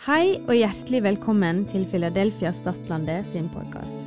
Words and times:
Hei 0.00 0.38
og 0.48 0.54
hjertelig 0.56 1.02
velkommen 1.04 1.58
til 1.68 1.82
Philadelphia 1.90 2.54
Stadlandet 2.56 3.26
sin 3.34 3.50
podkast. 3.52 3.98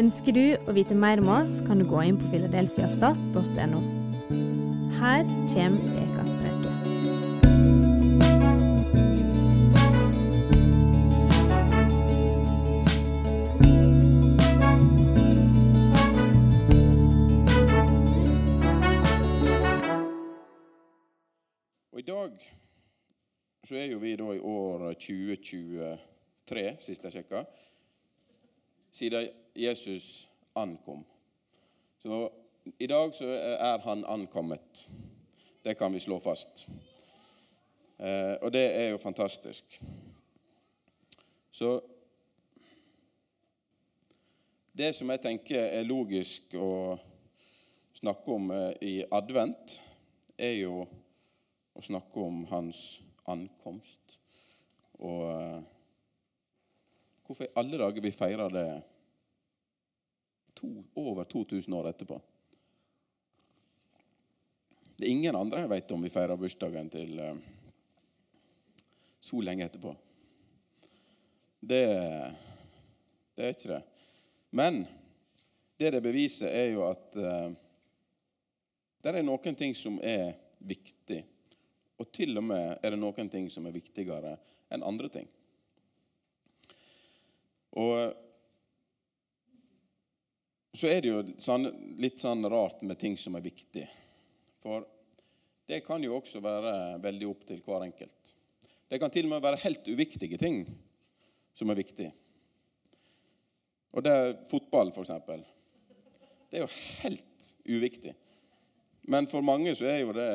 Ønsker 0.00 0.34
du 0.34 0.56
å 0.66 0.74
vite 0.74 0.96
mer 0.98 1.22
om 1.22 1.30
oss, 1.30 1.52
kan 1.68 1.78
du 1.78 1.86
gå 1.86 2.00
inn 2.08 2.18
på 2.18 2.26
filadelfiastat.no. 2.32 3.82
Her 4.98 5.22
kommer 5.52 5.78
ukas 5.94 6.09
så 23.70 23.76
er 23.76 23.84
jo 23.86 23.98
vi 24.02 24.16
da 24.18 24.32
i 24.34 24.40
år 24.42 24.80
2023, 24.98 26.62
sist 26.82 27.04
jeg 27.06 27.12
sjekka, 27.14 27.44
siden 28.90 29.28
Jesus 29.54 30.06
ankom. 30.58 31.04
Så 32.02 32.16
i 32.82 32.88
dag 32.90 33.14
så 33.14 33.28
er 33.30 33.78
han 33.84 34.02
ankommet. 34.10 34.88
Det 35.62 35.76
kan 35.78 35.94
vi 35.94 36.02
slå 36.02 36.18
fast. 36.18 36.64
Eh, 37.98 38.34
og 38.42 38.50
det 38.50 38.64
er 38.74 38.88
jo 38.88 38.98
fantastisk. 38.98 39.78
Så 41.50 41.76
det 44.74 44.96
som 44.98 45.12
jeg 45.14 45.22
tenker 45.28 45.60
er 45.68 45.86
logisk 45.86 46.56
å 46.58 46.98
snakke 48.00 48.34
om 48.34 48.50
eh, 48.50 48.74
i 48.82 48.96
advent, 49.14 49.76
er 50.34 50.58
jo 50.58 50.82
å 51.78 51.86
snakke 51.86 52.26
om 52.26 52.42
hans 52.50 52.82
ankomst. 53.28 54.18
Og 55.00 55.26
eh, 55.32 55.60
hvorfor 57.26 57.46
i 57.46 57.54
alle 57.60 57.80
dager 57.80 58.04
vi 58.04 58.12
feirer 58.14 58.52
det 58.54 58.66
to, 60.54 60.70
over 60.94 61.24
2000 61.24 61.74
år 61.74 61.88
etterpå. 61.92 62.20
Det 64.96 65.06
er 65.06 65.10
ingen 65.14 65.36
andre 65.36 65.62
jeg 65.62 65.72
vet 65.72 65.92
om 65.96 66.02
vi 66.04 66.12
feirer 66.12 66.36
bursdagen 66.36 66.90
til 66.92 67.18
eh, 67.18 67.36
så 69.20 69.40
lenge 69.44 69.64
etterpå. 69.64 69.94
Det, 71.60 71.84
det 73.36 73.44
er 73.44 73.54
ikke 73.54 73.74
det. 73.74 73.82
Men 74.50 74.82
det 75.80 75.92
det 75.94 76.02
beviser, 76.04 76.48
er 76.48 76.72
jo 76.74 76.84
at 76.88 77.16
eh, 77.16 77.50
det 79.00 79.14
er 79.14 79.24
noen 79.24 79.56
ting 79.56 79.72
som 79.76 79.96
er 80.04 80.34
viktig. 80.58 81.22
Og 82.00 82.08
til 82.16 82.38
og 82.40 82.46
med 82.48 82.80
er 82.80 82.94
det 82.94 83.00
noen 83.00 83.28
ting 83.32 83.50
som 83.52 83.66
er 83.68 83.76
viktigere 83.76 84.36
enn 84.72 84.84
andre 84.86 85.10
ting. 85.12 85.28
Og 87.76 88.14
så 90.80 90.88
er 90.88 91.02
det 91.02 91.10
jo 91.10 91.20
sånn, 91.38 91.68
litt 92.00 92.22
sånn 92.22 92.46
rart 92.48 92.80
med 92.86 92.98
ting 92.98 93.18
som 93.20 93.36
er 93.36 93.44
viktig. 93.44 93.84
For 94.62 94.86
det 95.68 95.82
kan 95.86 96.02
jo 96.02 96.16
også 96.16 96.40
være 96.42 96.72
veldig 97.02 97.28
opp 97.28 97.44
til 97.48 97.60
hver 97.66 97.84
enkelt. 97.84 98.32
Det 98.90 98.98
kan 98.98 99.12
til 99.12 99.28
og 99.28 99.34
med 99.34 99.44
være 99.44 99.60
helt 99.66 99.86
uviktige 99.90 100.38
ting 100.40 100.64
som 101.54 101.70
er 101.70 101.78
viktig. 101.78 102.08
Og 103.92 104.06
det 104.06 104.14
er 104.14 104.34
fotball, 104.50 104.90
eksempel. 104.94 105.44
Det 106.50 106.58
er 106.58 106.64
jo 106.64 106.72
helt 107.04 107.46
uviktig. 107.68 108.14
Men 109.10 109.28
for 109.30 109.44
mange 109.46 109.74
så 109.78 109.86
er 109.90 110.00
jo 110.02 110.14
det 110.16 110.30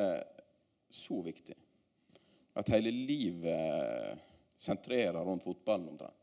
så 0.96 1.20
viktig 1.26 1.56
at 2.56 2.72
hele 2.72 2.92
livet 2.92 4.22
sentrerer 4.58 5.20
rundt 5.20 5.44
fotballen 5.44 5.90
omtrent. 5.92 6.22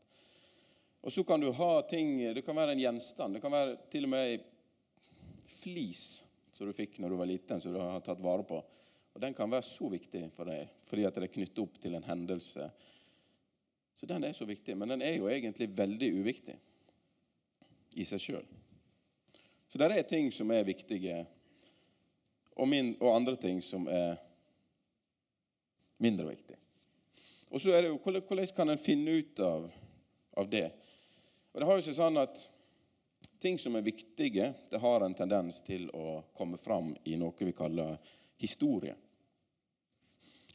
Og 1.03 1.11
så 1.11 1.23
kan 1.27 1.41
du 1.41 1.51
ha 1.51 1.81
ting 1.81 2.33
Det 2.33 2.41
kan 2.41 2.55
være 2.55 2.71
en 2.71 2.79
gjenstand. 2.79 3.35
Det 3.35 3.41
kan 3.43 3.51
være 3.51 3.75
til 3.91 4.07
og 4.07 4.13
med 4.13 4.29
ei 4.31 4.37
flis 5.51 6.23
som 6.51 6.69
du 6.69 6.73
fikk 6.73 6.99
når 7.01 7.11
du 7.11 7.17
var 7.19 7.27
liten, 7.27 7.61
som 7.61 7.73
du 7.73 7.79
har 7.81 7.99
tatt 8.05 8.21
vare 8.23 8.45
på. 8.47 8.61
Og 9.13 9.21
Den 9.21 9.33
kan 9.33 9.51
være 9.51 9.67
så 9.67 9.89
viktig 9.91 10.29
for 10.33 10.49
deg 10.49 10.69
fordi 10.89 11.05
at 11.05 11.15
det 11.17 11.27
er 11.27 11.33
knyttet 11.35 11.61
opp 11.63 11.79
til 11.81 11.97
en 11.97 12.07
hendelse. 12.07 12.69
Så 13.95 14.09
den 14.09 14.23
er 14.23 14.33
så 14.33 14.45
viktig, 14.45 14.77
men 14.77 14.89
den 14.89 15.01
er 15.01 15.17
jo 15.17 15.29
egentlig 15.29 15.69
veldig 15.77 16.09
uviktig 16.21 16.55
i 17.99 18.05
seg 18.07 18.21
sjøl. 18.21 18.45
Så 19.69 19.79
det 19.81 19.89
er 19.91 20.05
ting 20.07 20.31
som 20.33 20.51
er 20.53 20.65
viktige, 20.65 21.23
og, 22.53 22.67
min, 22.69 22.93
og 22.99 23.15
andre 23.15 23.35
ting 23.41 23.61
som 23.65 23.87
er 23.89 24.17
mindre 26.03 26.27
viktig. 26.29 26.57
Og 27.53 27.61
så 27.61 27.71
er 27.71 27.83
det 27.83 27.93
jo, 27.93 27.99
Hvordan 28.01 28.47
kan 28.55 28.69
en 28.69 28.81
finne 28.81 29.11
ut 29.11 29.39
av, 29.39 29.69
av 30.37 30.49
det? 30.49 30.71
Og 31.53 31.61
det 31.61 31.67
har 31.69 31.79
jo 31.79 31.85
seg 31.85 31.99
sånn 31.99 32.19
at 32.21 32.49
Ting 33.43 33.57
som 33.59 33.75
er 33.75 33.83
viktige, 33.83 34.53
det 34.71 34.79
har 34.79 35.03
en 35.03 35.15
tendens 35.15 35.57
til 35.67 35.89
å 35.91 36.21
komme 36.31 36.55
fram 36.55 36.93
i 37.11 37.17
noe 37.19 37.35
vi 37.35 37.51
kaller 37.51 37.97
historie. 38.39 38.93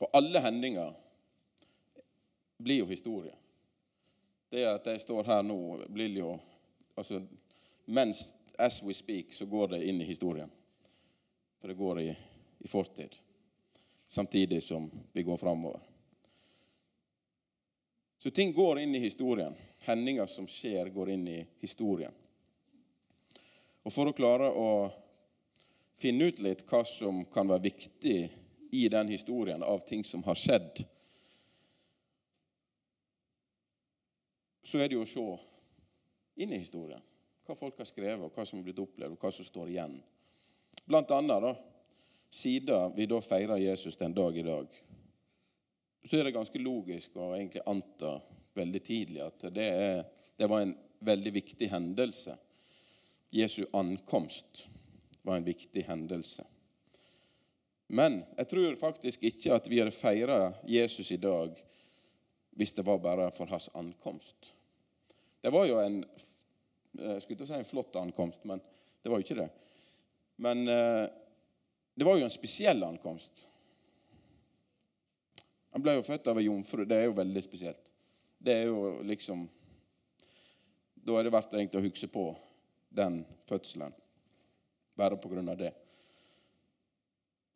Og 0.01 0.17
alle 0.17 0.41
hendinger 0.41 0.95
blir 2.57 2.81
jo 2.81 2.89
historie. 2.89 3.35
Det 4.49 4.65
at 4.71 4.89
jeg 4.89 5.05
står 5.05 5.29
her 5.29 5.45
nå, 5.45 5.59
blir 5.93 6.17
jo 6.17 6.33
altså, 6.97 7.21
Mens 7.93 8.31
as 8.57 8.81
we 8.83 8.97
speak, 8.97 9.37
så 9.37 9.45
går 9.45 9.75
det 9.75 9.85
inn 9.85 10.01
i 10.01 10.09
historien. 10.09 10.49
For 11.61 11.69
det 11.69 11.77
går 11.77 12.01
i, 12.07 12.11
i 12.65 12.73
fortid 12.73 13.21
samtidig 14.09 14.63
som 14.63 14.91
vi 15.13 15.23
går 15.23 15.37
framover. 15.37 15.81
Så 18.19 18.31
ting 18.31 18.53
går 18.53 18.79
inn 18.79 18.95
i 18.95 18.99
historien. 18.99 19.55
Hendinger 19.79 20.27
som 20.27 20.47
skjer, 20.47 20.89
går 20.91 21.11
inn 21.11 21.29
i 21.29 21.39
historien. 21.61 22.15
Og 23.87 23.93
For 23.93 24.11
å 24.11 24.17
klare 24.17 24.51
å 24.51 24.71
finne 25.97 26.29
ut 26.29 26.41
litt 26.45 26.65
hva 26.69 26.83
som 26.85 27.23
kan 27.33 27.49
være 27.49 27.69
viktig 27.71 28.19
i 28.75 28.89
den 28.89 29.09
historien 29.09 29.63
av 29.63 29.85
ting 29.87 30.05
som 30.05 30.25
har 30.27 30.37
skjedd, 30.37 30.83
så 34.63 34.83
er 34.83 34.91
det 34.91 34.99
jo 34.99 35.07
å 35.07 35.09
se 35.09 35.25
inn 36.43 36.53
i 36.53 36.61
historien. 36.61 37.01
Hva 37.47 37.57
folk 37.57 37.79
har 37.81 37.89
skrevet, 37.89 38.27
og 38.27 38.35
hva 38.35 38.45
som 38.45 38.59
har 38.59 38.67
blitt 38.67 38.83
opplevd, 38.83 39.15
og 39.15 39.23
hva 39.23 39.33
som 39.33 39.47
står 39.47 39.71
igjen. 39.73 39.95
Blant 40.85 41.15
annet 41.17 41.47
da, 41.47 41.55
siden 42.31 42.93
vi 42.97 43.07
da 43.07 43.21
feirer 43.21 43.57
Jesus 43.57 43.97
den 43.97 44.15
dag 44.15 44.37
i 44.37 44.43
dag, 44.43 44.67
så 46.05 46.17
er 46.17 46.29
det 46.29 46.37
ganske 46.37 46.61
logisk 46.63 47.17
å 47.17 47.33
egentlig 47.37 47.65
anta 47.67 48.19
veldig 48.57 48.83
tidlig 48.85 49.23
at 49.25 49.49
det, 49.55 49.67
er, 49.67 50.05
det 50.37 50.49
var 50.49 50.65
en 50.65 50.75
veldig 51.05 51.33
viktig 51.35 51.69
hendelse. 51.71 52.37
Jesu 53.31 53.65
ankomst 53.77 54.67
var 55.23 55.37
en 55.37 55.47
viktig 55.47 55.85
hendelse. 55.85 56.45
Men 57.89 58.23
jeg 58.37 58.49
tror 58.49 58.77
faktisk 58.81 59.25
ikke 59.25 59.55
at 59.57 59.69
vi 59.71 59.81
hadde 59.81 59.95
feira 59.97 60.53
Jesus 60.69 61.11
i 61.13 61.21
dag 61.21 61.57
hvis 62.59 62.75
det 62.75 62.85
var 62.87 62.99
bare 63.01 63.29
for 63.33 63.49
hans 63.53 63.69
ankomst. 63.79 64.53
Det 65.41 65.53
var 65.55 65.69
jo 65.69 65.79
en 65.81 66.03
jeg 66.99 67.23
skulle 67.23 67.37
ikke 67.39 67.47
si 67.47 67.55
en 67.55 67.69
flott 67.69 67.97
ankomst, 68.01 68.45
men 68.49 68.61
det 69.03 69.11
var 69.11 69.21
jo 69.21 69.27
ikke 69.27 69.39
det. 69.39 69.49
Men 70.43 70.65
eh, 70.73 71.05
det 71.99 72.05
var 72.05 72.19
jo 72.19 72.25
en 72.25 72.31
spesiell 72.31 72.83
ankomst. 72.87 73.41
Han 75.75 75.83
ble 75.83 75.97
jo 75.97 76.05
født 76.07 76.29
av 76.31 76.39
ei 76.39 76.45
jomfru. 76.47 76.85
Det 76.87 76.95
er 76.95 77.09
jo 77.09 77.17
veldig 77.19 77.41
spesielt. 77.43 77.89
Det 78.39 78.55
er 78.55 78.69
jo 78.71 79.01
liksom 79.03 79.49
Da 81.09 81.17
er 81.19 81.25
det 81.25 81.33
verdt 81.33 81.55
egentlig 81.57 81.81
å 81.81 81.87
huske 81.89 82.07
på 82.13 82.23
den 82.95 83.23
fødselen. 83.49 83.95
Bare 84.95 85.17
på 85.19 85.31
grunn 85.33 85.49
av 85.49 85.57
det. 85.59 85.73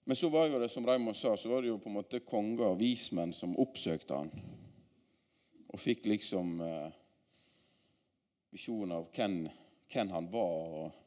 Men 0.05 0.17
så 0.17 0.31
var 0.33 0.49
jo 0.49 0.59
det, 0.59 0.71
som 0.73 0.87
Raymond 0.87 1.17
sa, 1.17 1.37
så 1.37 1.53
var 1.53 1.63
det 1.63 1.69
jo 1.69 1.79
på 1.79 1.91
en 1.91 1.99
måte 2.01 2.23
konger 2.27 2.73
og 2.73 2.81
vismenn 2.81 3.35
som 3.37 3.53
oppsøkte 3.61 4.17
han. 4.17 4.33
Og 5.69 5.79
fikk 5.79 6.09
liksom 6.11 6.57
eh, 6.65 6.97
visjon 8.51 8.97
av 8.97 9.07
hvem, 9.15 9.45
hvem 9.93 10.11
han 10.17 10.31
var. 10.33 10.67
og 10.83 11.02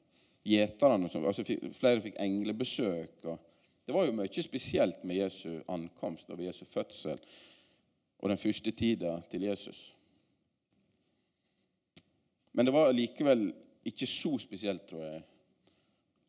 gjeterne. 0.46 1.10
Altså, 1.10 1.44
flere 1.74 2.04
fikk 2.04 2.20
englebesøk. 2.22 3.26
Det 3.86 3.94
var 3.94 4.08
jo 4.08 4.16
mye 4.18 4.46
spesielt 4.46 5.04
med 5.04 5.20
Jesu 5.20 5.60
ankomst 5.70 6.30
og 6.34 6.42
Jesu 6.42 6.66
fødsel 6.66 7.20
og 8.20 8.32
den 8.32 8.42
første 8.42 8.72
tida 8.72 9.20
til 9.30 9.46
Jesus. 9.46 9.92
Men 12.54 12.66
det 12.66 12.74
var 12.74 12.94
likevel 12.96 13.50
ikke 13.86 14.08
så 14.10 14.38
spesielt, 14.42 14.88
tror 14.88 15.04
jeg, 15.04 15.24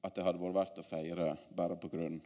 at 0.05 0.17
det 0.17 0.25
hadde 0.27 0.41
vært 0.43 0.57
verdt 0.59 0.81
å 0.83 0.87
feire 0.87 1.29
bare 1.57 1.79
på 1.81 1.89
grunn 1.89 2.19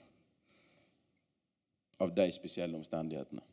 av 2.01 2.13
de 2.17 2.27
spesielle 2.33 2.79
omstendighetene. 2.79 3.45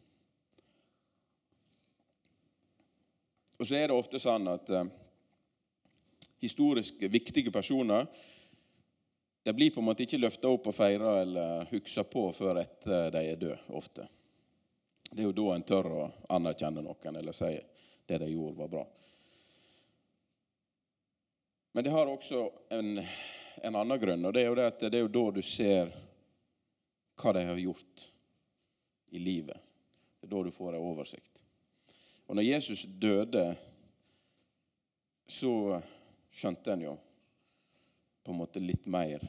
Og 3.60 3.68
så 3.68 3.75
er 3.75 3.89
det 3.89 3.98
ofte 3.98 4.22
sånn 4.22 4.48
at 4.51 4.69
eh, 4.69 4.89
historisk 6.39 7.01
viktige 7.10 7.51
personer 7.51 8.06
de 9.48 9.54
blir 9.54 9.72
på 9.72 9.80
en 9.80 9.86
måte 9.88 10.04
ikke 10.04 10.19
løfta 10.19 10.50
opp 10.51 10.66
og 10.68 10.75
feira 10.75 11.22
eller 11.22 11.69
hugsa 11.72 12.04
på 12.04 12.25
før 12.36 12.57
etter 12.60 13.13
de 13.16 13.22
er 13.24 13.38
døde, 13.39 13.60
ofte. 13.80 14.04
Det 15.07 15.22
er 15.22 15.30
jo 15.30 15.38
da 15.38 15.54
en 15.56 15.63
tør 15.63 15.88
å 15.88 16.01
anerkjenne 16.36 16.84
noen 16.84 17.19
eller 17.22 17.36
si 17.36 17.54
det 18.07 18.19
de 18.19 18.28
gjorde, 18.28 18.57
var 18.57 18.74
bra. 18.74 18.84
Men 21.72 21.86
det 21.86 21.95
har 21.95 22.12
også 22.12 22.44
en, 22.75 23.00
en 23.63 23.80
annen 23.80 24.01
grunn, 24.01 24.28
og 24.28 24.36
det 24.36 24.44
er 24.44 24.50
jo 24.50 24.60
det 24.60 24.68
at 24.68 24.84
det 24.84 25.00
er 25.00 25.06
jo 25.06 25.16
da 25.16 25.25
du 25.31 25.42
ser 25.45 25.95
hva 27.18 27.34
de 27.38 27.48
har 27.48 27.63
gjort 27.63 28.07
i 29.16 29.24
livet. 29.24 29.68
Det 30.19 30.28
er 30.28 30.36
da 30.36 30.44
du 30.44 30.51
får 30.51 30.75
en 30.75 30.88
oversikt. 30.92 31.44
Og 32.28 32.36
når 32.36 32.50
Jesus 32.50 32.84
døde, 33.00 33.45
så 35.28 35.80
skjønte 36.38 36.74
en 36.74 36.86
jo 36.86 36.98
på 38.24 38.34
en 38.34 38.42
måte 38.42 38.62
litt 38.62 38.86
mer 38.86 39.24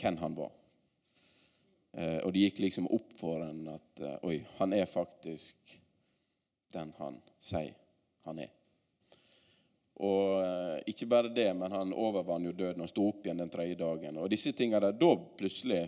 hvem 0.00 0.16
han 0.16 0.34
var. 0.34 0.52
Eh, 1.92 2.18
og 2.24 2.32
det 2.32 2.46
gikk 2.46 2.62
liksom 2.64 2.88
opp 2.90 3.12
for 3.18 3.44
en 3.44 3.66
at 3.74 4.02
eh, 4.02 4.16
oi, 4.26 4.38
han 4.58 4.74
er 4.74 4.88
faktisk 4.90 5.76
den 6.72 6.92
han 6.98 7.18
sier 7.42 7.76
han 8.26 8.40
er. 8.42 8.50
Og 10.00 10.40
eh, 10.40 10.76
ikke 10.90 11.08
bare 11.10 11.32
det, 11.34 11.50
men 11.58 11.74
han 11.74 11.92
overvant 11.92 12.48
jo 12.48 12.56
døden 12.56 12.82
og 12.84 12.90
sto 12.90 13.06
opp 13.10 13.26
igjen 13.26 13.42
den 13.42 13.52
tredje 13.52 13.76
dagen. 13.80 14.18
Og 14.22 14.30
disse 14.32 14.54
tingene 14.56 14.80
der, 14.86 14.96
da 14.96 15.12
plutselig 15.38 15.82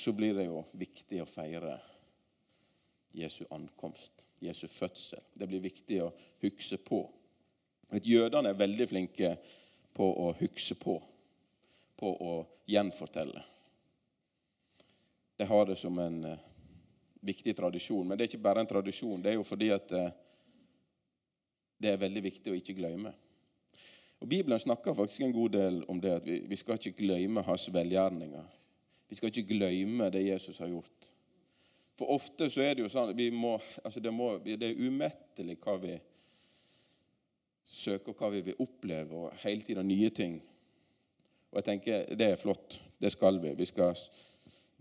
så 0.00 0.14
blir 0.16 0.38
det 0.38 0.46
jo 0.48 0.62
viktig 0.80 1.20
å 1.20 1.28
feire 1.28 1.76
Jesu 3.12 3.42
ankomst, 3.50 4.24
Jesu 4.40 4.64
fødsel. 4.70 5.20
Det 5.34 5.48
blir 5.50 5.62
viktig 5.64 5.98
å 6.06 6.12
huske 6.40 6.78
på. 6.80 7.02
At 7.90 8.06
Jødene 8.06 8.52
er 8.52 8.58
veldig 8.58 8.86
flinke 8.88 9.34
på 9.96 10.06
å 10.24 10.30
huske 10.38 10.76
på, 10.78 10.96
på 11.98 12.12
å 12.22 12.34
gjenfortelle. 12.70 13.42
De 15.36 15.48
har 15.48 15.66
det 15.66 15.76
som 15.80 15.98
en 15.98 16.18
uh, 16.24 16.38
viktig 17.20 17.56
tradisjon. 17.56 18.06
Men 18.06 18.18
det 18.18 18.24
er 18.24 18.32
ikke 18.32 18.44
bare 18.44 18.62
en 18.62 18.70
tradisjon. 18.70 19.22
Det 19.22 19.32
er 19.32 19.38
jo 19.38 19.46
fordi 19.46 19.70
at 19.74 19.92
uh, 19.96 20.08
det 21.80 21.94
er 21.94 22.02
veldig 22.02 22.22
viktig 22.28 22.52
å 22.52 22.58
ikke 22.58 22.76
glemme. 22.76 23.12
Og 24.20 24.28
Bibelen 24.28 24.60
snakker 24.60 24.94
faktisk 24.94 25.24
en 25.24 25.32
god 25.32 25.54
del 25.56 25.78
om 25.88 26.00
det 26.00 26.12
at 26.18 26.26
vi, 26.26 26.42
vi 26.44 26.58
skal 26.60 26.76
ikke 26.76 26.98
glemme 26.98 27.44
hans 27.46 27.66
velgjerninger. 27.72 28.50
Vi 29.08 29.16
skal 29.16 29.32
ikke 29.32 29.56
glemme 29.56 30.10
det 30.12 30.26
Jesus 30.26 30.60
har 30.60 30.68
gjort. 30.68 31.08
For 31.98 32.12
ofte 32.14 32.50
så 32.52 32.62
er 32.64 32.76
det 32.76 32.84
jo 32.84 32.92
sånn 32.92 33.14
vi 33.16 33.30
må, 33.32 33.56
altså 33.84 34.00
det, 34.00 34.12
må, 34.14 34.34
det 34.44 34.60
er 34.60 34.78
umettelig 34.80 35.56
hva 35.64 35.74
vi 35.80 35.96
søker, 37.70 38.14
hva 38.18 38.30
vi 38.34 38.42
vil 38.50 38.62
oppleve, 38.62 39.26
og 39.26 39.42
hele 39.44 39.62
tiden 39.62 39.88
nye 39.88 40.10
ting. 40.10 40.40
Og 41.50 41.60
jeg 41.60 41.66
tenker 41.68 42.14
det 42.18 42.32
er 42.32 42.40
flott. 42.40 42.80
Det 43.00 43.12
skal 43.12 43.40
vi. 43.42 43.54
vi 43.54 43.66
skal, 43.66 43.94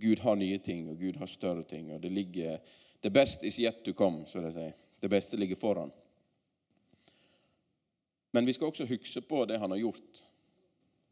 Gud 0.01 0.21
har 0.25 0.35
nye 0.35 0.57
ting, 0.57 0.89
og 0.89 0.97
Gud 0.99 1.19
har 1.21 1.29
større 1.29 1.63
ting. 1.63 1.91
og 1.93 2.01
det 2.03 2.11
ligger, 2.11 2.57
The 3.01 3.09
best 3.09 3.43
is 3.43 3.59
yet 3.59 3.83
to 3.85 3.93
come, 3.93 4.25
så 4.27 4.41
de 4.41 4.51
sier. 4.51 4.73
Det 5.01 5.09
beste 5.09 5.37
ligger 5.37 5.55
foran. 5.55 5.91
Men 8.31 8.45
vi 8.45 8.53
skal 8.53 8.67
også 8.67 8.85
huske 8.85 9.21
på 9.21 9.45
det 9.45 9.59
han 9.59 9.71
har 9.71 9.77
gjort. 9.77 10.23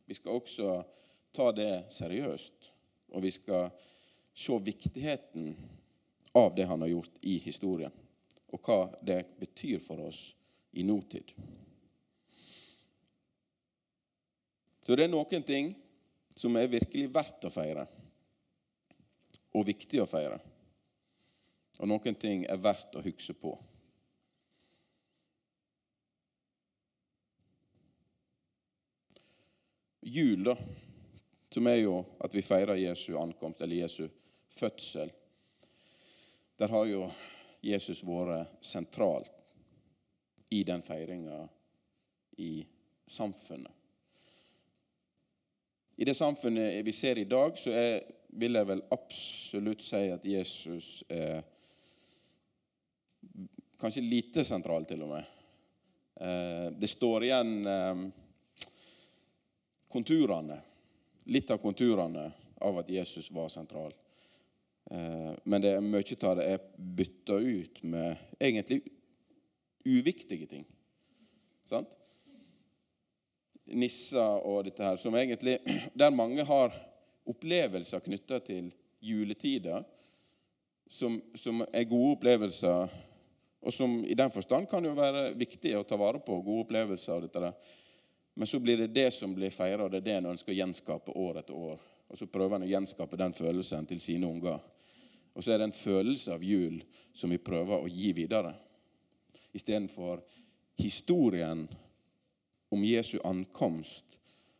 Vi 0.06 0.14
skal 0.14 0.32
også 0.32 0.84
ta 1.34 1.52
det 1.52 1.86
seriøst. 1.90 2.74
Og 3.16 3.24
vi 3.24 3.32
skal 3.32 3.70
se 4.34 4.60
viktigheten 4.60 5.56
av 6.36 6.56
det 6.56 6.68
han 6.68 6.82
har 6.82 6.92
gjort 6.92 7.22
i 7.22 7.38
historien, 7.42 7.94
og 8.54 8.60
hva 8.62 8.82
det 9.02 9.24
betyr 9.40 9.80
for 9.82 10.04
oss 10.06 10.36
i 10.78 10.84
nåtid. 10.84 11.32
Så 14.88 14.96
det 14.96 15.04
er 15.04 15.12
noen 15.12 15.44
ting 15.44 15.74
som 16.32 16.56
er 16.56 16.70
virkelig 16.72 17.10
verdt 17.12 17.44
å 17.44 17.52
feire, 17.52 17.84
og 19.52 19.66
viktig 19.68 20.00
å 20.00 20.08
feire. 20.08 20.38
Og 21.82 21.90
noen 21.92 22.16
ting 22.16 22.46
er 22.48 22.62
verdt 22.62 22.96
å 22.96 23.04
huske 23.04 23.36
på. 23.36 23.52
jul, 30.08 30.44
da, 30.44 30.58
som 31.50 31.68
er 31.68 31.82
jo 31.82 31.98
at 32.24 32.36
vi 32.36 32.42
feirer 32.42 32.80
Jesu 32.80 33.18
ankomst, 33.20 33.62
eller 33.62 33.76
Jesu 33.76 34.08
fødsel, 34.50 35.12
der 36.58 36.72
har 36.72 36.86
jo 36.88 37.10
Jesus 37.62 38.04
vært 38.08 38.64
sentralt 38.64 39.34
i 40.50 40.64
den 40.64 40.82
feiringa 40.82 41.44
i 42.40 42.64
samfunnet. 43.08 43.77
I 45.98 46.06
det 46.06 46.14
samfunnet 46.14 46.86
vi 46.86 46.94
ser 46.94 47.18
i 47.18 47.26
dag, 47.26 47.58
så 47.58 47.72
er, 47.74 48.02
vil 48.38 48.54
jeg 48.60 48.70
vel 48.70 48.84
absolutt 48.94 49.82
si 49.82 50.04
at 50.14 50.26
Jesus 50.30 51.02
er 51.10 51.42
kanskje 53.82 54.06
lite 54.06 54.46
sentral, 54.46 54.86
til 54.86 55.02
og 55.08 55.16
med. 55.16 55.34
Eh, 56.22 56.68
det 56.78 56.90
står 56.92 57.26
igjen 57.26 57.54
eh, 57.68 58.06
konturene, 59.90 60.60
litt 61.34 61.52
av 61.54 61.62
konturene 61.66 62.30
av 62.62 62.80
at 62.82 62.90
Jesus 62.94 63.32
var 63.34 63.50
sentral. 63.54 63.94
Eh, 64.92 65.34
men 65.44 65.66
det 65.66 65.76
er 65.76 65.86
mye 65.86 66.22
av 66.30 66.38
det 66.38 66.50
er 66.54 66.66
bytta 66.78 67.42
ut 67.42 67.84
med 67.90 68.38
egentlig 68.38 68.84
uviktige 69.86 70.46
ting. 70.50 70.66
Sant? 71.66 71.90
Nisser 73.76 74.46
og 74.48 74.64
dette 74.68 74.84
her, 74.84 75.00
som 75.00 75.16
egentlig 75.20 75.58
Der 76.00 76.14
mange 76.16 76.44
har 76.48 76.76
opplevelser 77.28 78.00
knytta 78.00 78.40
til 78.40 78.70
juletider, 79.04 79.84
som, 80.90 81.18
som, 81.36 81.66
er 81.74 81.90
gode 81.90 82.14
opplevelser, 82.16 82.94
og 83.60 83.74
som 83.74 83.98
i 84.08 84.16
den 84.16 84.32
forstand 84.32 84.70
kan 84.72 84.86
jo 84.86 84.94
være 84.96 85.34
viktig 85.36 85.74
å 85.76 85.84
ta 85.84 85.98
vare 86.00 86.22
på. 86.24 86.40
gode 86.42 86.64
opplevelser 86.64 87.18
og 87.18 87.28
dette 87.28 87.44
der. 87.44 87.76
Men 88.38 88.48
så 88.48 88.60
blir 88.64 88.78
det 88.78 88.94
det 88.96 89.10
som 89.14 89.34
blir 89.36 89.52
feira, 89.52 89.84
og 89.84 89.92
det 89.92 90.00
er 90.00 90.06
det 90.06 90.16
en 90.22 90.32
ønsker 90.32 90.54
å 90.54 90.60
gjenskape 90.60 91.16
år 91.20 91.42
etter 91.42 91.58
år. 91.58 91.80
Og 92.08 92.20
så 92.20 92.30
prøver 92.32 92.56
en 92.56 92.68
å 92.68 92.72
gjenskape 92.72 93.20
den 93.20 93.36
følelsen 93.36 93.88
til 93.90 94.00
sine 94.00 94.30
unger. 94.30 94.62
Og 95.36 95.44
så 95.44 95.52
er 95.52 95.60
det 95.60 95.68
en 95.68 95.76
følelse 95.76 96.38
av 96.38 96.46
jul 96.46 96.80
som 97.18 97.34
vi 97.34 97.42
prøver 97.42 97.82
å 97.82 97.90
gi 97.92 98.14
videre. 98.16 98.54
Istedenfor 99.58 100.22
historien 100.78 101.66
om 102.70 102.84
Jesu 102.84 103.18
ankomst 103.24 104.20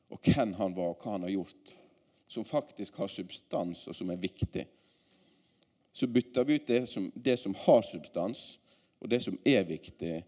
og 0.10 0.20
hvem 0.24 0.54
han 0.56 0.76
var, 0.76 0.94
og 0.94 1.02
hva 1.04 1.18
han 1.18 1.26
har 1.28 1.34
gjort, 1.34 1.74
som 2.28 2.46
faktisk 2.48 2.96
har 2.96 3.10
substans, 3.12 3.88
og 3.88 3.96
som 3.96 4.10
er 4.10 4.22
viktig. 4.22 4.64
Så 5.92 6.08
bytter 6.08 6.46
vi 6.48 6.56
ut 6.56 6.68
det 6.68 6.86
som, 6.88 7.10
det 7.16 7.36
som 7.40 7.56
har 7.66 7.82
substans, 7.84 8.60
og 9.00 9.12
det 9.12 9.20
som 9.24 9.36
er 9.46 9.68
viktig, 9.68 10.22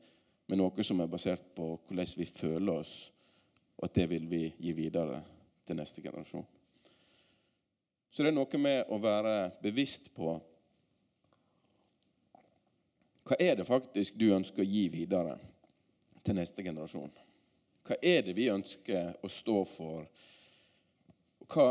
med 0.49 0.57
noe 0.59 0.83
som 0.83 0.99
er 0.99 1.07
basert 1.07 1.45
på 1.55 1.75
hvordan 1.87 2.11
vi 2.17 2.25
føler 2.25 2.81
oss 2.81 2.93
og 3.79 3.87
at 3.87 3.95
det 3.95 4.09
vil 4.11 4.27
vi 4.27 4.41
gi 4.59 4.73
videre 4.75 5.21
til 5.65 5.77
neste 5.79 6.01
generasjon. 6.03 6.45
Så 8.11 8.23
det 8.23 8.33
er 8.33 8.35
noe 8.35 8.59
med 8.59 8.91
å 8.91 8.99
være 8.99 9.35
bevisst 9.63 10.09
på 10.15 10.33
hva 13.29 13.37
er 13.39 13.55
det 13.55 13.67
faktisk 13.67 14.17
du 14.17 14.31
ønsker 14.33 14.65
å 14.65 14.67
gi 14.67 14.87
videre 14.89 15.37
til 16.25 16.35
neste 16.35 16.65
generasjon? 16.65 17.11
Hva 17.87 17.97
er 18.01 18.25
det 18.27 18.35
vi 18.37 18.49
ønsker 18.51 19.15
å 19.23 19.29
stå 19.31 19.61
for? 19.67 20.09
Hva 21.49 21.69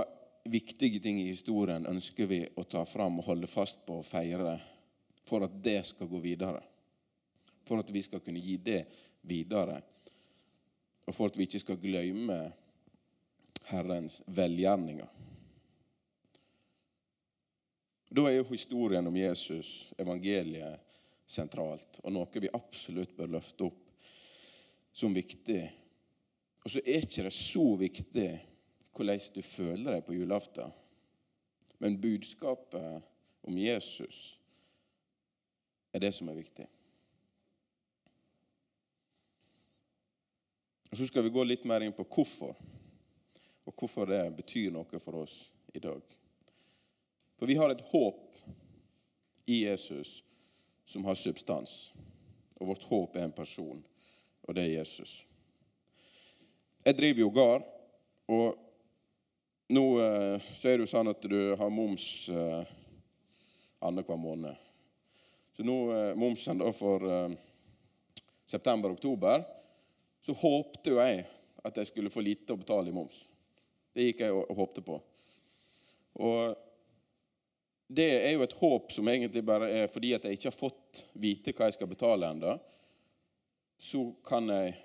viktige 0.48 1.02
ting 1.02 1.20
i 1.20 1.28
historien 1.30 1.86
ønsker 1.86 2.26
vi 2.30 2.40
å 2.56 2.64
ta 2.64 2.84
fram 2.88 3.20
og 3.20 3.28
holde 3.28 3.50
fast 3.50 3.84
på 3.86 4.00
og 4.00 4.08
feire 4.08 4.56
for 5.28 5.44
at 5.44 5.60
det 5.62 5.82
skal 5.90 6.10
gå 6.10 6.22
videre? 6.24 6.64
For 7.68 7.82
at 7.82 7.92
vi 7.92 8.02
skal 8.02 8.24
kunne 8.24 8.42
gi 8.42 8.56
det 8.56 8.82
videre 9.28 9.82
og 11.08 11.14
for 11.16 11.30
at 11.30 11.38
vi 11.40 11.46
ikke 11.48 11.62
skal 11.62 11.80
glemme 11.80 12.36
Herrens 13.70 14.20
velgjerninger. 14.26 15.08
Da 18.08 18.24
er 18.28 18.38
jo 18.38 18.48
historien 18.50 19.08
om 19.08 19.16
Jesus, 19.16 19.88
evangeliet, 20.00 20.80
sentralt, 21.28 22.00
og 22.04 22.12
noe 22.12 22.40
vi 22.40 22.52
absolutt 22.56 23.12
bør 23.16 23.34
løfte 23.36 23.68
opp 23.68 23.82
som 24.96 25.16
viktig. 25.16 25.60
Og 26.64 26.72
så 26.72 26.82
er 26.84 27.04
ikke 27.04 27.24
det 27.26 27.34
så 27.34 27.64
viktig 27.80 28.30
hvordan 28.96 29.20
du 29.34 29.42
føler 29.46 29.94
deg 29.94 30.04
på 30.06 30.16
julaften, 30.16 30.72
men 31.78 32.00
budskapet 32.02 33.04
om 33.46 33.58
Jesus 33.58 34.38
er 35.94 36.02
det 36.02 36.10
som 36.16 36.28
er 36.28 36.38
viktig. 36.38 36.66
Og 40.90 40.96
Så 40.96 41.06
skal 41.06 41.22
vi 41.22 41.30
gå 41.30 41.44
litt 41.44 41.64
mer 41.68 41.84
inn 41.84 41.94
på 41.94 42.06
hvorfor, 42.08 42.56
og 43.68 43.74
hvorfor 43.76 44.08
det 44.08 44.22
betyr 44.36 44.72
noe 44.72 45.00
for 45.02 45.20
oss 45.22 45.42
i 45.76 45.82
dag. 45.84 46.02
For 47.38 47.46
vi 47.46 47.58
har 47.60 47.70
et 47.70 47.84
håp 47.92 48.40
i 49.46 49.62
Jesus 49.64 50.22
som 50.88 51.04
har 51.04 51.14
substans. 51.14 51.92
Og 52.58 52.72
vårt 52.72 52.88
håp 52.90 53.16
er 53.16 53.28
en 53.28 53.36
person, 53.36 53.84
og 54.42 54.54
det 54.56 54.64
er 54.64 54.78
Jesus. 54.80 55.27
Jeg 56.84 56.96
driver 56.96 57.20
jo 57.24 57.30
gard, 57.34 57.64
og 58.30 59.74
nå 59.74 59.84
eh, 60.00 60.46
så 60.54 60.70
er 60.70 60.78
det 60.78 60.86
jo 60.86 60.90
sånn 60.92 61.10
at 61.10 61.24
du 61.26 61.38
har 61.58 61.72
moms 61.74 62.06
eh, 62.30 62.70
annenhver 63.84 64.20
måned. 64.20 64.54
Så 65.56 65.66
nå 65.66 65.76
eh, 65.92 66.12
momsen 66.16 66.62
da 66.62 66.70
for 66.72 67.02
eh, 67.02 67.34
september-oktober, 68.46 69.42
så 70.22 70.36
håpte 70.38 70.94
jo 70.94 71.02
jeg 71.02 71.24
at 71.66 71.82
jeg 71.82 71.90
skulle 71.90 72.14
få 72.14 72.22
lite 72.22 72.54
å 72.54 72.60
betale 72.60 72.92
i 72.92 72.94
moms. 72.94 73.24
Det 73.92 74.08
gikk 74.08 74.24
jeg 74.24 74.38
og, 74.38 74.46
og 74.46 74.62
håpte 74.62 74.84
på. 74.86 75.00
Og 76.22 76.64
det 77.88 78.08
er 78.22 78.36
jo 78.36 78.44
et 78.46 78.58
håp 78.60 78.92
som 78.94 79.08
egentlig 79.10 79.42
bare 79.48 79.70
er 79.82 79.90
fordi 79.90 80.14
at 80.14 80.26
jeg 80.28 80.38
ikke 80.38 80.50
har 80.50 80.56
fått 80.56 81.04
vite 81.18 81.54
hva 81.56 81.68
jeg 81.68 81.78
skal 81.78 81.90
betale 81.90 82.30
ennå. 82.30 82.54
Så 83.78 84.10
kan 84.26 84.46
jeg 84.52 84.76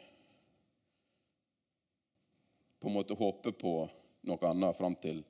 på 2.83 2.91
en 2.91 2.97
måte 2.97 3.15
håpe 3.15 3.53
på 3.55 3.73
noe 4.27 4.49
annet 4.49 4.75
fram 4.75 4.95
til 4.99 5.21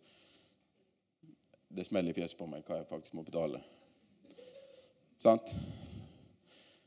det 1.74 1.86
smeller 1.86 2.10
i 2.10 2.18
fjeset 2.18 2.38
på 2.38 2.48
meg 2.50 2.66
hva 2.66 2.80
jeg 2.80 2.90
faktisk 2.90 3.14
må 3.18 3.24
betale. 3.26 3.62
Sant? 5.22 5.54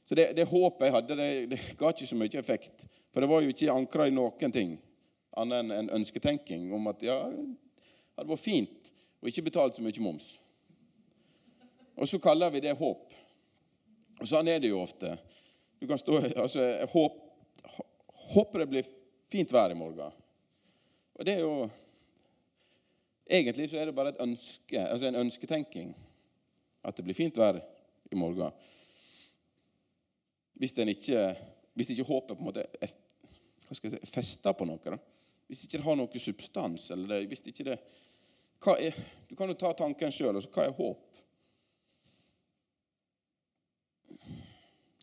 Så 0.06 0.18
det, 0.18 0.32
det 0.38 0.46
håpet 0.50 0.86
jeg 0.86 0.94
hadde, 0.94 1.18
det, 1.18 1.30
det, 1.50 1.60
ga 1.78 1.90
ikke 1.90 2.08
så 2.10 2.18
mye 2.18 2.38
effekt. 2.38 2.86
For 3.14 3.22
det 3.22 3.30
var 3.30 3.42
jo 3.42 3.54
ikke 3.54 3.74
ankra 3.74 4.06
i 4.06 4.14
noen 4.14 4.54
ting 4.54 4.76
annet 5.36 5.62
enn 5.62 5.72
en 5.74 5.94
ønsketenking 5.98 6.68
om 6.74 6.90
at 6.90 7.02
ja, 7.04 7.16
det 7.30 8.18
hadde 8.18 8.30
vært 8.30 8.42
fint 8.42 8.92
å 9.20 9.30
ikke 9.30 9.46
betalt 9.48 9.78
så 9.78 9.84
mye 9.84 10.02
moms. 10.02 10.28
Og 11.96 12.10
så 12.10 12.20
kaller 12.22 12.52
vi 12.54 12.62
det 12.64 12.76
håp. 12.76 13.14
Og 14.20 14.28
sånn 14.28 14.48
er 14.50 14.62
det 14.62 14.70
jo 14.70 14.82
ofte. 14.82 15.14
Du 15.78 15.86
kan 15.88 16.00
stå, 16.00 16.20
altså, 16.42 16.62
jeg 16.62 16.90
håp, 16.92 17.18
håper 18.34 18.64
det 18.64 18.70
blir 18.72 18.94
fint 19.32 19.52
vær 19.52 19.74
i 19.74 19.78
morgen. 19.78 20.14
Og 21.16 21.26
det 21.26 21.34
er 21.34 21.44
jo 21.44 21.68
Egentlig 23.26 23.70
så 23.70 23.80
er 23.80 23.88
det 23.88 23.94
bare 23.96 24.12
et 24.12 24.20
ønske, 24.22 24.78
altså 24.78 25.08
en 25.08 25.16
ønsketenking 25.18 25.88
at 26.86 26.94
det 26.94 27.02
blir 27.02 27.16
fint 27.18 27.38
vær 27.38 27.56
i 28.12 28.14
morgen. 28.14 28.52
Hvis, 30.54 30.70
ikke, 30.78 31.24
hvis 31.74 31.90
ikke 31.90 32.06
håpet 32.06 32.36
på 32.36 32.44
en 32.44 32.46
måte 32.46 32.62
hva 33.66 33.74
skal 33.74 33.90
jeg 33.90 33.98
si, 33.98 34.12
festa 34.14 34.52
på 34.54 34.68
noe. 34.68 34.78
Da. 34.78 34.98
Hvis 35.50 35.64
ikke 35.66 35.82
har 35.82 35.98
noe 35.98 36.22
substans. 36.22 36.90
eller 36.94 37.16
det, 37.16 37.26
hvis 37.32 37.42
ikke 37.50 37.66
det, 37.66 37.78
er, 38.78 39.02
Du 39.28 39.34
kan 39.34 39.48
jo 39.48 39.58
ta 39.58 39.72
tanken 39.74 40.12
sjøl. 40.12 40.36
Altså, 40.36 40.50
hva 40.54 40.68
er 40.68 40.78
håp? 40.78 41.02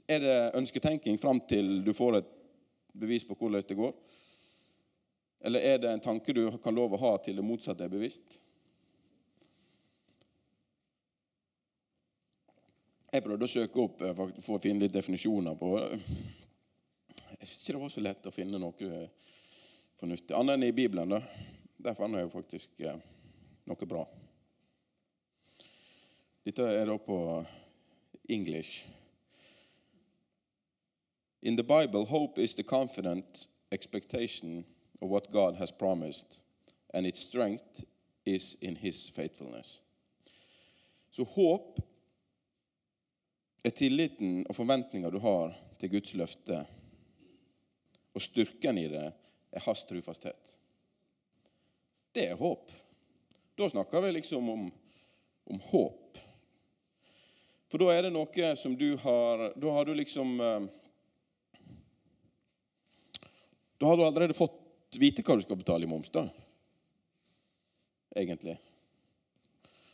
Er 0.08 0.20
det 0.20 0.40
ønsketenking 0.56 1.20
fram 1.20 1.40
til 1.48 1.84
du 1.84 1.94
får 1.94 2.22
et 2.22 2.34
bevis 2.94 3.28
på 3.28 3.36
hvordan 3.36 3.68
det 3.68 3.78
går? 3.78 3.94
Eller 5.44 5.60
er 5.60 5.78
det 5.78 5.92
en 5.92 6.00
tanke 6.00 6.34
du 6.34 6.46
kan 6.64 6.76
lov 6.76 6.96
å 6.96 7.02
ha 7.02 7.18
til 7.24 7.36
det 7.36 7.44
motsatte 7.44 7.84
er 7.84 7.92
bevisst? 7.92 8.38
Jeg 13.14 13.22
prøvde 13.26 13.46
å 13.46 13.52
søke 13.52 13.84
opp 13.84 14.02
eh, 14.02 14.16
for 14.16 14.56
å 14.56 14.62
finne 14.64 14.86
litt 14.86 14.96
definisjoner 14.96 15.58
på 15.60 15.74
Jeg 15.84 17.44
syns 17.44 17.60
ikke 17.60 17.76
det 17.76 17.82
var 17.84 17.92
så 17.92 18.04
lett 18.08 18.30
å 18.30 18.34
finne 18.34 18.62
noe 18.62 18.94
fornuftig. 20.00 20.34
Annet 20.36 20.58
enn 20.58 20.68
i 20.70 20.76
Bibelen. 20.76 21.12
da. 21.12 21.20
Der 21.84 21.96
fant 21.98 22.16
jeg 22.16 22.32
faktisk 22.32 22.80
eh, 22.88 23.00
noe 23.68 23.88
bra. 23.88 24.06
Dette 26.44 26.66
er 26.72 26.88
da 26.88 26.96
på 27.00 27.18
English. 28.32 28.86
In 31.44 31.56
the 31.60 31.64
Bible, 31.64 32.06
hope 32.06 32.40
is 32.42 32.56
the 32.56 32.64
confident 32.64 33.48
expectation 33.72 34.64
of 35.04 35.10
what 35.10 35.32
God 35.32 35.58
has 35.58 35.72
promised, 35.72 36.40
and 36.94 37.06
its 37.06 37.20
strength 37.20 37.84
is 38.26 38.58
in 38.62 38.76
His 38.76 39.10
faithfulness. 39.10 39.82
Så 41.10 41.24
håp 41.24 41.80
er 43.64 43.70
tilliten 43.70 44.46
og 44.50 44.56
forventninga 44.56 45.12
du 45.12 45.20
har 45.20 45.52
til 45.80 45.92
Guds 45.92 46.14
løfte, 46.16 46.62
og 48.16 48.22
styrken 48.22 48.80
i 48.80 48.88
det 48.88 49.04
er 49.52 49.66
hans 49.66 49.84
trufasthet. 49.90 50.56
Det 52.16 52.30
er 52.30 52.40
håp. 52.40 52.72
Da 53.60 53.70
snakker 53.70 54.02
vi 54.02 54.16
liksom 54.16 54.50
om, 54.50 54.66
om 55.52 55.62
håp. 55.68 56.18
For 57.68 57.82
da 57.82 57.92
er 57.92 58.08
det 58.08 58.16
noe 58.16 58.56
som 58.56 58.78
du 58.78 58.94
har 59.02 59.48
Da 59.58 59.72
har 59.74 59.86
du 59.86 59.96
liksom 59.98 60.36
eh, 60.40 60.66
Da 63.82 63.90
har 63.90 63.98
du 63.98 64.04
allerede 64.06 64.38
fått 64.38 64.63
vite 65.00 65.24
hva 65.26 65.38
du 65.38 65.44
skal 65.46 65.60
betale 65.60 65.88
i 65.88 65.90
moms, 65.90 66.12
da. 66.14 66.28
Egentlig. 68.16 68.56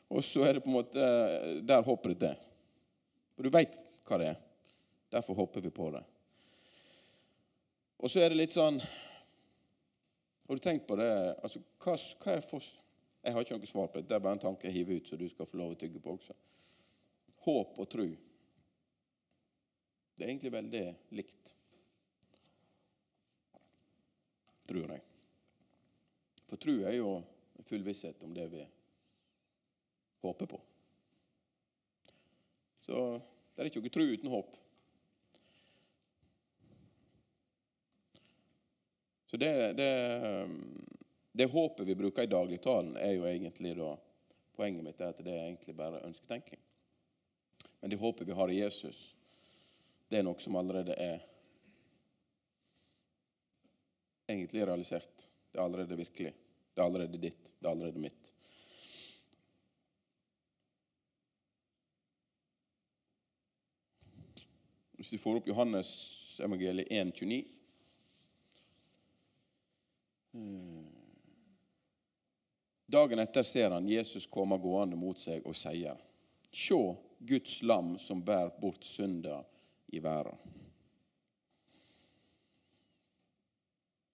Og 0.09 0.23
så 0.25 0.43
er 0.47 0.57
det 0.57 0.63
på 0.63 0.71
en 0.71 0.79
måte 0.79 1.09
Der 1.63 1.85
håper 1.85 2.13
det 2.13 2.19
til. 2.23 2.47
For 3.35 3.45
du 3.45 3.53
veit 3.53 3.77
hva 4.09 4.17
det 4.19 4.31
er. 4.33 4.39
Derfor 5.13 5.37
håper 5.37 5.61
vi 5.61 5.71
på 5.73 5.89
det. 5.93 6.01
Og 7.99 8.11
så 8.11 8.23
er 8.23 8.31
det 8.31 8.39
litt 8.39 8.55
sånn 8.55 8.79
Har 8.79 10.57
du 10.57 10.63
tenkt 10.63 10.87
på 10.87 10.97
det 10.99 11.09
altså, 11.43 11.61
hva, 11.83 11.95
hva 11.95 12.35
er 12.35 12.43
for, 12.45 12.65
Jeg 13.23 13.35
har 13.35 13.45
ikke 13.45 13.59
noe 13.59 13.69
svar 13.69 13.91
på 13.91 13.99
det. 13.99 14.09
Det 14.09 14.17
er 14.17 14.25
bare 14.25 14.39
en 14.39 14.45
tanke 14.47 14.67
jeg 14.67 14.79
hiver 14.79 14.99
ut, 14.99 15.07
så 15.07 15.19
du 15.19 15.27
skal 15.29 15.47
få 15.49 15.59
lov 15.59 15.75
å 15.75 15.79
tygge 15.79 16.01
på 16.01 16.15
også. 16.15 16.35
Håp 17.45 17.79
og 17.79 17.89
tro. 17.91 18.07
Det 20.15 20.25
er 20.25 20.31
egentlig 20.31 20.51
veldig 20.51 20.83
likt. 21.15 21.53
Tror 24.69 24.93
jeg. 24.93 25.01
For 26.49 26.61
tro 26.61 26.75
er 26.85 26.97
jo 26.99 27.17
full 27.65 27.83
visshet 27.85 28.23
om 28.25 28.33
det 28.33 28.47
vi 28.53 28.63
håper 30.21 30.49
på. 30.49 30.61
Så 32.85 33.03
det 33.53 33.61
er 33.61 33.69
ikke 33.69 33.83
noe 33.83 33.93
tro 33.93 34.05
uten 34.09 34.33
håp. 34.33 34.55
Så 39.29 39.38
det, 39.38 39.51
det, 39.77 39.89
det 41.38 41.49
håpet 41.53 41.85
vi 41.85 41.95
bruker 41.95 42.25
i 42.25 42.31
dagligtalen, 42.31 42.95
er 42.97 43.17
jo 43.17 43.27
egentlig 43.29 43.75
da 43.77 43.95
Poenget 44.59 44.83
mitt 44.83 44.99
er 44.99 45.13
at 45.13 45.19
det 45.23 45.31
er 45.31 45.45
egentlig 45.45 45.71
bare 45.71 46.01
ønsketenking. 46.03 46.59
Men 47.79 47.93
det 47.93 47.99
håpet 48.01 48.27
vi 48.27 48.35
har 48.35 48.51
i 48.51 48.57
Jesus, 48.57 49.13
det 50.11 50.19
er 50.19 50.25
noe 50.27 50.41
som 50.43 50.57
allerede 50.59 50.97
er 50.99 51.21
egentlig 54.29 54.65
realisert. 54.67 55.27
Det 55.51 55.59
er 55.59 55.63
allerede 55.63 55.98
virkelig. 55.98 56.33
Det 56.74 56.81
er 56.81 56.86
allerede 56.86 57.17
ditt. 57.17 57.53
Det 57.59 57.67
er 57.67 57.71
allerede 57.71 58.00
mitt. 58.00 58.31
Hvis 65.00 65.13
vi 65.13 65.17
får 65.17 65.39
opp 65.39 65.48
Johannes 65.48 65.89
evangeliet 66.43 66.91
1,29 66.91 67.45
Dagen 72.89 73.19
etter 73.19 73.43
ser 73.43 73.71
han 73.71 73.89
Jesus 73.89 74.25
komme 74.27 74.57
gående 74.57 74.98
mot 74.98 75.17
seg 75.17 75.45
og 75.45 75.55
sier, 75.57 75.98
Sjå 76.50 76.81
Guds 77.19 77.59
lam 77.62 77.93
som 78.01 78.24
bærer 78.25 78.55
bort 78.62 78.83
synda 78.83 79.43
i 79.93 80.01
verden. 80.01 80.38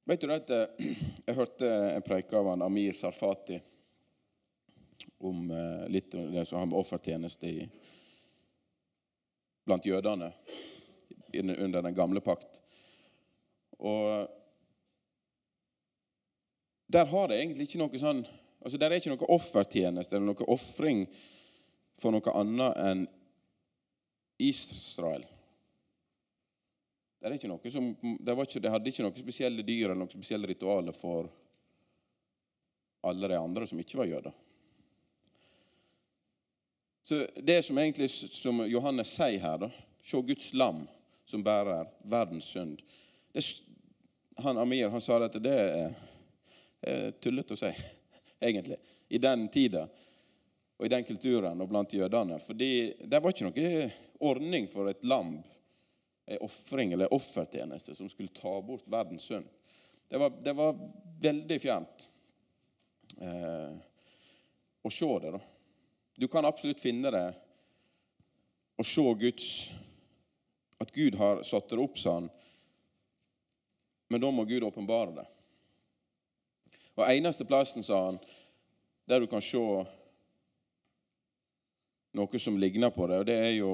Vet 0.05 0.21
du 0.21 0.29
at 0.33 0.50
Jeg 1.25 1.33
hørte 1.33 1.65
en 1.65 2.03
preik 2.05 2.33
av 2.38 2.51
han 2.51 2.62
Amir 2.62 2.93
Sarfati 2.93 3.57
om 5.25 5.50
eh, 5.50 5.88
litt 5.89 6.13
om 6.13 6.27
det 6.29 6.43
som 6.45 6.59
har 6.59 6.67
med 6.69 6.77
offertjeneste 6.77 7.50
i, 7.50 7.65
blant 9.65 9.85
jødene 9.85 10.29
under 11.41 11.81
den 11.81 11.97
gamle 11.97 12.21
pakt. 12.21 12.62
Og 13.81 14.29
der 16.85 17.09
har 17.09 17.27
det 17.27 17.39
egentlig 17.41 17.65
ikke 17.65 17.81
noe 17.81 18.00
sånn 18.00 18.21
altså 18.65 18.77
Der 18.81 18.93
er 18.93 19.01
ikke 19.01 19.12
noe 19.13 19.33
offertjeneste 19.33 20.15
eller 20.15 20.29
noe 20.29 20.47
ofring 20.53 21.03
for 21.97 22.13
noe 22.13 22.33
annet 22.38 22.77
enn 22.81 23.03
Israel. 24.41 25.25
Det, 27.19 27.72
som, 27.72 27.95
det, 28.19 28.34
ikke, 28.41 28.60
det, 28.60 28.69
hadde 28.69 28.91
ikke 28.91 29.05
noen 29.05 29.17
spesielle 29.17 29.63
dyr 29.65 29.88
eller 29.88 29.98
noen 29.98 30.12
spesielle 30.12 30.48
ritualer 30.50 30.93
for 30.93 31.29
alle 33.05 33.29
de 33.31 33.38
andre 33.39 33.67
som 33.67 33.79
ikke 33.81 33.98
var 33.98 34.10
jøder. 34.10 34.36
Så 37.05 37.27
Det 37.38 37.62
som 37.65 37.77
egentlig 37.77 38.10
som 38.10 38.62
Johannes 38.69 39.13
sier 39.13 39.41
her, 39.41 39.57
da, 39.62 39.69
se 40.01 40.22
Guds 40.22 40.53
lam 40.53 40.84
som 41.25 41.43
bærer 41.45 41.89
verdens 42.05 42.51
synd 42.53 42.81
det, 43.34 43.43
han, 44.38 44.57
Amir 44.57 44.89
han 44.89 45.01
sa 45.01 45.17
at 45.25 45.38
det 45.43 45.53
er, 45.53 45.93
er 46.81 47.12
tullete 47.22 47.55
å 47.55 47.60
si, 47.60 47.72
egentlig, 48.48 48.77
i 49.10 49.19
den 49.22 49.48
tida 49.51 49.86
og 50.75 50.86
i 50.88 50.91
den 50.91 51.05
kulturen 51.07 51.62
og 51.62 51.69
blant 51.72 51.93
jødene. 51.93 52.39
Fordi 52.39 52.72
det 53.00 53.19
var 53.22 53.31
ikke 53.31 53.50
noe 53.50 53.89
ordning 54.24 54.69
for 54.72 54.91
et 54.91 55.03
lam 55.07 55.38
ofring 56.41 56.94
eller 56.94 57.13
offertjeneste 57.13 57.96
som 57.96 58.10
skulle 58.10 58.34
ta 58.34 58.62
bort 58.62 58.88
verdens 58.89 59.27
synd. 59.29 59.46
Det 60.08 60.17
var, 60.17 60.29
det 60.44 60.53
var 60.53 60.77
veldig 61.22 61.58
fjernt 61.62 62.10
eh, 63.17 63.75
å 64.82 64.91
se 64.94 65.10
det. 65.22 65.34
da. 65.36 65.41
Du 66.15 66.27
kan 66.27 66.46
absolutt 66.46 66.82
finne 66.82 67.12
det 67.13 67.25
å 68.75 68.86
se 68.86 69.05
Guds 69.20 69.50
At 70.84 70.91
Gud 70.91 71.15
har 71.15 71.39
satt 71.48 71.70
det 71.72 71.77
opp, 71.79 71.96
han. 72.03 72.25
Men 74.12 74.22
da 74.22 74.32
må 74.32 74.44
Gud 74.44 74.63
åpenbare 74.67 75.13
det. 75.15 75.24
Og 77.00 77.08
eneste 77.08 77.48
plassen, 77.48 77.84
sa 77.84 78.01
han, 78.10 78.20
der 79.08 79.24
du 79.24 79.27
kan 79.32 79.44
se 79.44 79.62
noe 82.15 82.39
som 82.44 82.60
ligner 82.60 82.91
på 82.91 83.08
det, 83.08 83.22
og 83.22 83.25
det 83.27 83.38
er 83.39 83.53
jo 83.55 83.72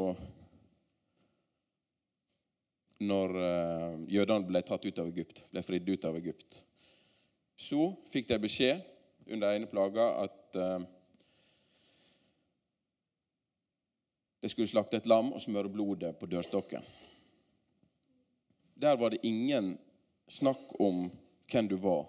når 3.01 3.36
uh, 3.36 4.00
jødene 4.12 4.48
ble 4.48 4.62
tatt 4.65 4.86
ut 4.86 5.00
av 5.01 5.10
Egypt, 5.10 5.43
ble 5.50 5.63
fridd 5.65 5.89
ut 5.89 6.05
av 6.05 6.17
Egypt. 6.20 6.62
Så 7.58 7.91
fikk 8.12 8.29
de 8.29 8.39
beskjed 8.41 8.81
under 9.31 9.55
ene 9.55 9.70
plaga 9.70 10.08
at 10.22 10.60
uh, 10.60 10.84
de 14.41 14.50
skulle 14.50 14.70
slakte 14.70 14.98
et 15.01 15.10
lam 15.10 15.31
og 15.34 15.41
smøre 15.41 15.72
blodet 15.72 16.13
på 16.20 16.29
dørstokken. 16.29 16.86
Der 18.81 18.98
var 18.98 19.13
det 19.13 19.22
ingen 19.27 19.75
snakk 20.29 20.74
om 20.81 21.05
hvem 21.51 21.67
du 21.70 21.75
var, 21.81 22.08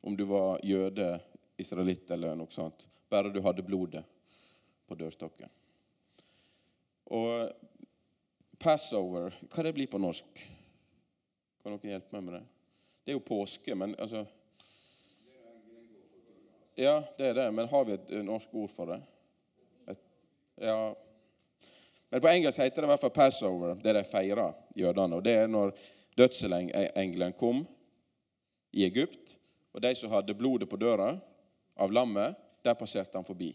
om 0.00 0.16
du 0.16 0.24
var 0.24 0.60
jøde, 0.64 1.18
israelitt 1.60 2.10
eller 2.10 2.36
noe 2.38 2.52
sånt. 2.52 2.86
Bare 3.12 3.32
du 3.32 3.42
hadde 3.44 3.64
blodet 3.66 4.04
på 4.88 4.96
dørstokken. 4.96 5.50
Og 7.12 7.52
Passover, 8.62 9.34
hva 9.50 9.62
det 9.66 9.72
blir 9.74 9.90
på 9.90 9.98
norsk? 9.98 10.42
Kan 11.62 11.74
noen 11.74 11.90
hjelpe 11.90 12.14
meg 12.14 12.26
med 12.26 12.36
det? 12.36 12.42
Det 13.02 13.12
er 13.12 13.18
jo 13.18 13.24
påske, 13.26 13.74
men 13.74 13.96
altså 13.98 14.26
Ja, 16.78 17.02
det 17.18 17.26
er 17.26 17.34
det. 17.36 17.48
Men 17.52 17.68
har 17.68 17.84
vi 17.84 17.96
et 17.98 18.12
norsk 18.24 18.54
ord 18.56 18.70
for 18.72 18.88
det? 18.88 19.00
Et, 19.92 20.04
ja. 20.64 20.76
Men 22.08 22.22
på 22.22 22.30
engelsk 22.30 22.62
heter 22.62 22.82
det 22.82 22.88
i 22.88 22.92
hvert 22.92 23.02
fall 23.02 23.14
Passover, 23.16 23.74
det 23.82 23.92
de 23.98 24.04
feirer, 24.08 24.54
jødene. 24.78 25.18
Og 25.18 25.26
det 25.26 25.34
er 25.42 25.50
når 25.50 25.74
dødselengelen 26.16 27.34
kom 27.36 27.64
i 28.72 28.86
Egypt, 28.86 29.36
og 29.72 29.82
de 29.84 29.92
som 29.96 30.12
hadde 30.12 30.38
blodet 30.38 30.70
på 30.70 30.80
døra 30.80 31.10
av 31.76 31.92
lammet, 31.92 32.38
der 32.64 32.78
passerte 32.78 33.18
han 33.18 33.26
forbi. 33.26 33.50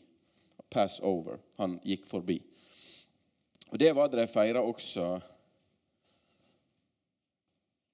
Passover. 0.69 1.39
Han 1.57 1.79
gikk 1.85 2.05
forbi. 2.09 2.41
Og 3.69 3.79
Det 3.79 3.93
var 3.93 4.09
det 4.09 4.21
de 4.21 4.27
feira 4.27 4.61
også 4.63 5.05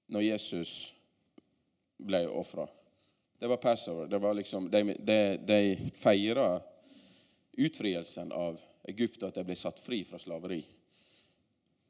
når 0.06 0.22
Jesus 0.22 0.94
ble 1.98 2.20
ofra. 2.28 2.68
Det 3.38 3.48
var 3.50 3.56
passover. 3.56 4.06
Det 4.06 4.18
var 4.18 4.34
liksom, 4.34 4.70
de, 4.70 4.94
de, 4.98 5.18
de 5.36 5.90
feira 5.94 6.62
utfrielsen 7.52 8.32
av 8.32 8.60
Egypt, 8.82 9.22
at 9.22 9.34
de 9.34 9.44
ble 9.46 9.56
satt 9.58 9.80
fri 9.82 10.02
fra 10.06 10.20
slaveri. 10.22 10.60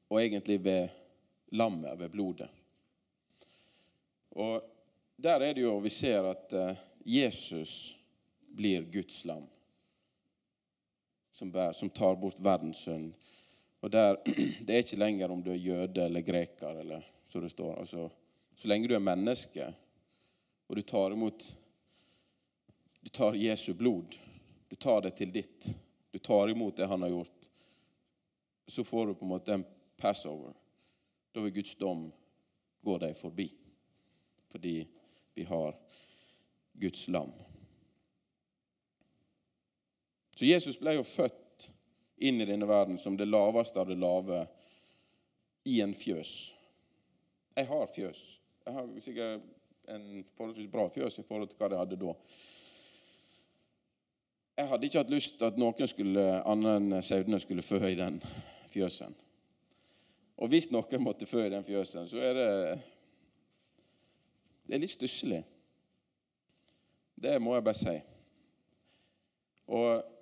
Og 0.08 0.20
egentlig 0.22 0.60
ved 0.64 0.88
lammet, 1.52 1.98
ved 1.98 2.10
blodet. 2.10 2.48
Og 4.30 4.62
der 5.16 5.44
er 5.44 5.54
det 5.54 5.66
jo 5.66 5.76
vi 5.84 5.92
ser 5.92 6.24
at 6.30 6.52
eh, 6.52 6.80
Jesus 7.04 7.94
blir 8.54 8.86
Guds 8.90 9.24
lam, 9.24 9.44
som, 11.34 11.52
tar 11.90 12.16
bort 12.16 12.40
verdens 12.40 12.86
synd 12.86 13.12
og 13.84 13.90
der, 13.90 14.16
Det 14.64 14.72
er 14.72 14.80
ikke 14.80 14.96
lenger 14.96 15.30
om 15.30 15.42
du 15.44 15.50
er 15.52 15.60
jøde 15.60 16.06
eller 16.06 16.24
greker, 16.24 16.80
eller 16.80 17.04
så 17.26 17.40
det 17.40 17.50
står. 17.52 17.74
Altså, 17.82 18.08
så 18.56 18.68
lenge 18.68 18.88
du 18.88 18.94
er 18.96 19.02
menneske, 19.04 19.66
og 20.68 20.76
du 20.76 20.82
tar 20.82 21.12
imot 21.12 21.44
Du 23.04 23.10
tar 23.12 23.36
Jesu 23.36 23.74
blod, 23.74 24.16
du 24.68 24.76
tar 24.76 25.02
det 25.04 25.10
til 25.18 25.32
ditt, 25.32 25.68
du 26.10 26.18
tar 26.18 26.48
imot 26.48 26.76
det 26.76 26.86
han 26.88 27.02
har 27.02 27.10
gjort, 27.12 27.50
så 28.66 28.84
får 28.84 29.06
du 29.06 29.14
på 29.14 29.26
en 29.26 29.34
måte 29.34 29.52
en 29.52 29.66
passover. 30.00 30.54
Da 31.34 31.44
vil 31.44 31.52
Guds 31.52 31.74
dom 31.76 32.06
gå 32.80 32.96
deg 32.98 33.12
forbi. 33.16 33.50
Fordi 34.48 34.88
vi 35.34 35.44
har 35.44 35.76
Guds 36.72 37.08
lam. 37.08 37.32
Så 40.34 40.48
Jesus 40.48 40.80
ble 40.80 40.96
jo 40.96 41.04
født 41.04 41.43
inn 42.28 42.40
i 42.40 42.48
denne 42.48 42.68
verden 42.68 42.98
som 43.00 43.16
det 43.16 43.28
laveste 43.28 43.80
av 43.80 43.90
det 43.90 43.98
lave 44.00 44.44
i 45.64 45.80
en 45.84 45.94
fjøs. 45.96 46.32
Jeg 47.56 47.68
har 47.70 47.86
fjøs. 47.94 48.22
Jeg 48.66 48.74
har 48.74 48.88
sikkert 48.98 49.42
en 49.88 50.24
forholdsvis 50.36 50.70
bra 50.72 50.88
fjøs 50.88 51.18
i 51.20 51.24
forhold 51.28 51.50
til 51.50 51.60
hva 51.60 51.70
jeg 51.70 51.82
hadde 51.82 52.00
da. 52.00 52.14
Jeg 54.54 54.70
hadde 54.70 54.86
ikke 54.86 55.02
hatt 55.02 55.12
lyst 55.12 55.36
til 55.38 55.48
at 55.50 55.58
noen 55.58 55.90
skulle, 55.90 56.24
annet 56.46 56.78
enn 56.78 57.02
sauene 57.02 57.40
skulle 57.42 57.64
fø 57.66 57.80
i 57.88 57.98
den 57.98 58.20
fjøsen. 58.70 59.14
Og 60.38 60.50
hvis 60.50 60.70
noen 60.70 61.02
måtte 61.02 61.26
fø 61.26 61.44
i 61.44 61.52
den 61.52 61.66
fjøsen, 61.66 62.08
så 62.10 62.22
er 62.22 62.38
det 62.38 62.50
Det 64.64 64.74
er 64.74 64.80
litt 64.80 64.94
stusslig. 64.94 65.42
Det 67.20 67.36
må 67.42 67.52
jeg 67.54 67.64
bare 67.64 67.76
si. 67.76 67.98
Og 69.68 70.13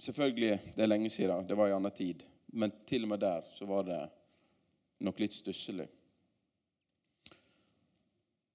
Selvfølgelig, 0.00 0.58
det 0.76 0.82
er 0.82 0.88
lenge 0.88 1.10
siden. 1.10 1.46
Det 1.46 1.54
var 1.54 1.68
i 1.68 1.72
annen 1.76 1.92
tid. 1.92 2.22
Men 2.46 2.72
til 2.86 3.04
og 3.04 3.08
med 3.12 3.20
der 3.20 3.44
så 3.54 3.66
var 3.68 3.84
det 3.84 4.00
nok 5.04 5.20
litt 5.20 5.34
stusslig. 5.36 5.86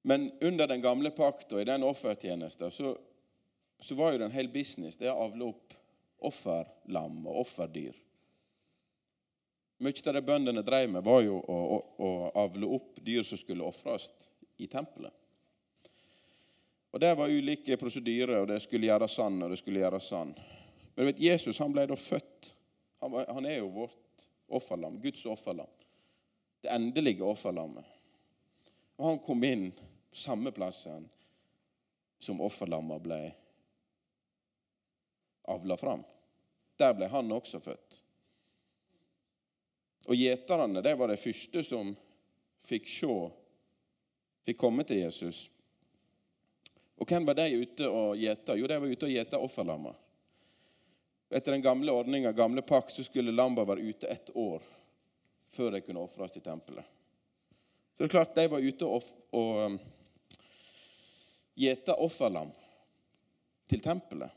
Men 0.05 0.31
under 0.41 0.67
den 0.67 0.81
gamle 0.81 1.09
pakt 1.11 1.53
og 1.53 1.61
i 1.61 1.67
den 1.69 1.85
offertjenesten 1.85 2.71
så, 2.71 2.95
så 3.79 3.97
var 3.97 4.13
jo 4.13 4.19
det 4.21 4.27
en 4.27 4.35
hel 4.35 4.49
business. 4.53 4.97
Det 4.97 5.09
å 5.09 5.21
avle 5.27 5.51
opp 5.53 5.73
offerlam 6.25 7.23
og 7.27 7.39
offerdyr. 7.43 7.93
Mye 9.85 10.01
av 10.07 10.15
det 10.15 10.23
bøndene 10.25 10.63
drev 10.65 10.89
med, 10.89 11.03
var 11.03 11.21
jo 11.25 11.37
å, 11.37 11.57
å, 11.75 11.79
å 11.99 12.09
avle 12.45 12.69
opp 12.77 13.01
dyr 13.05 13.25
som 13.27 13.37
skulle 13.37 13.65
ofres 13.65 14.07
i 14.57 14.69
tempelet. 14.71 15.13
Og 16.95 17.01
Der 17.01 17.17
var 17.19 17.27
ulike 17.29 17.75
prosedyrer, 17.77 18.37
og 18.39 18.47
det 18.47 18.61
skulle 18.63 18.87
gjøres 18.87 19.17
sånn, 19.17 19.41
og 19.43 19.51
det 19.51 19.59
skulle 19.59 19.81
gjøres 19.81 20.05
sånn. 20.13 20.31
Men 20.95 21.05
du 21.05 21.11
vet, 21.11 21.19
Jesus 21.19 21.59
han 21.59 21.73
ble 21.75 21.85
da 21.87 21.95
født. 21.99 22.53
Han, 23.03 23.17
han 23.27 23.45
er 23.45 23.59
jo 23.59 23.71
vårt 23.75 24.27
offerlam, 24.47 24.99
Guds 25.03 25.25
offerlam. 25.25 25.69
Det 26.61 26.71
endelige 26.71 27.23
offerlammet. 27.23 27.85
Og 28.95 29.09
han 29.09 29.19
kom 29.19 29.43
inn 29.43 29.67
på 29.75 30.15
samme 30.15 30.51
plassen 30.55 31.09
som 32.19 32.39
offerlammet 32.41 33.03
ble 33.03 33.19
avla 35.51 35.77
fram. 35.77 36.03
Der 36.79 36.95
ble 36.95 37.09
han 37.11 37.31
også 37.31 37.59
født. 37.59 37.99
Og 40.05 40.15
gjeterne 40.15 40.83
det 40.85 40.95
var 40.95 41.11
de 41.11 41.17
første 41.19 41.63
som 41.65 41.91
fikk 42.65 42.87
se, 42.89 43.11
fikk 44.45 44.59
komme 44.61 44.85
til 44.87 45.03
Jesus. 45.03 45.45
Og 46.95 47.09
hvem 47.09 47.25
var 47.27 47.37
de 47.37 47.49
ute 47.59 47.89
og 47.89 48.15
gjeta? 48.17 48.55
Jo, 48.55 48.67
de 48.69 48.79
var 48.79 48.91
ute 48.91 49.07
og 49.09 49.11
gjeta 49.11 49.41
offerlammet. 49.41 50.04
Etter 51.29 51.51
den 51.51 51.61
gamle 51.61 51.91
ordninga, 51.91 52.31
gamle 52.31 52.61
pakk, 52.61 52.91
så 52.91 53.03
skulle 53.03 53.33
lamba 53.33 53.65
være 53.65 53.81
ute 53.81 54.07
ett 54.07 54.29
år 54.35 54.63
før 55.49 55.71
de 55.71 55.81
kunne 55.81 56.03
ofres 56.03 56.37
i 56.37 56.43
tempelet. 56.43 56.85
Så 57.93 58.03
det 58.03 58.07
er 58.09 58.13
klart 58.17 58.35
de 58.35 58.47
var 58.51 58.59
ute 58.59 58.85
og, 58.85 59.03
og 59.31 59.59
um, 59.65 59.77
gjeta 61.55 61.95
offerlam 62.03 62.51
til 63.71 63.81
tempelet. 63.81 64.31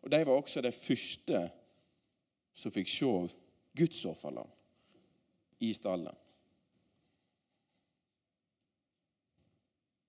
Og 0.00 0.10
de 0.10 0.22
var 0.24 0.38
også 0.38 0.62
de 0.64 0.72
første 0.72 1.42
som 2.56 2.72
fikk 2.72 2.88
se 2.88 3.10
Guds 3.76 4.04
offerlam 4.08 4.48
i 5.58 5.72
stallen. 5.74 6.14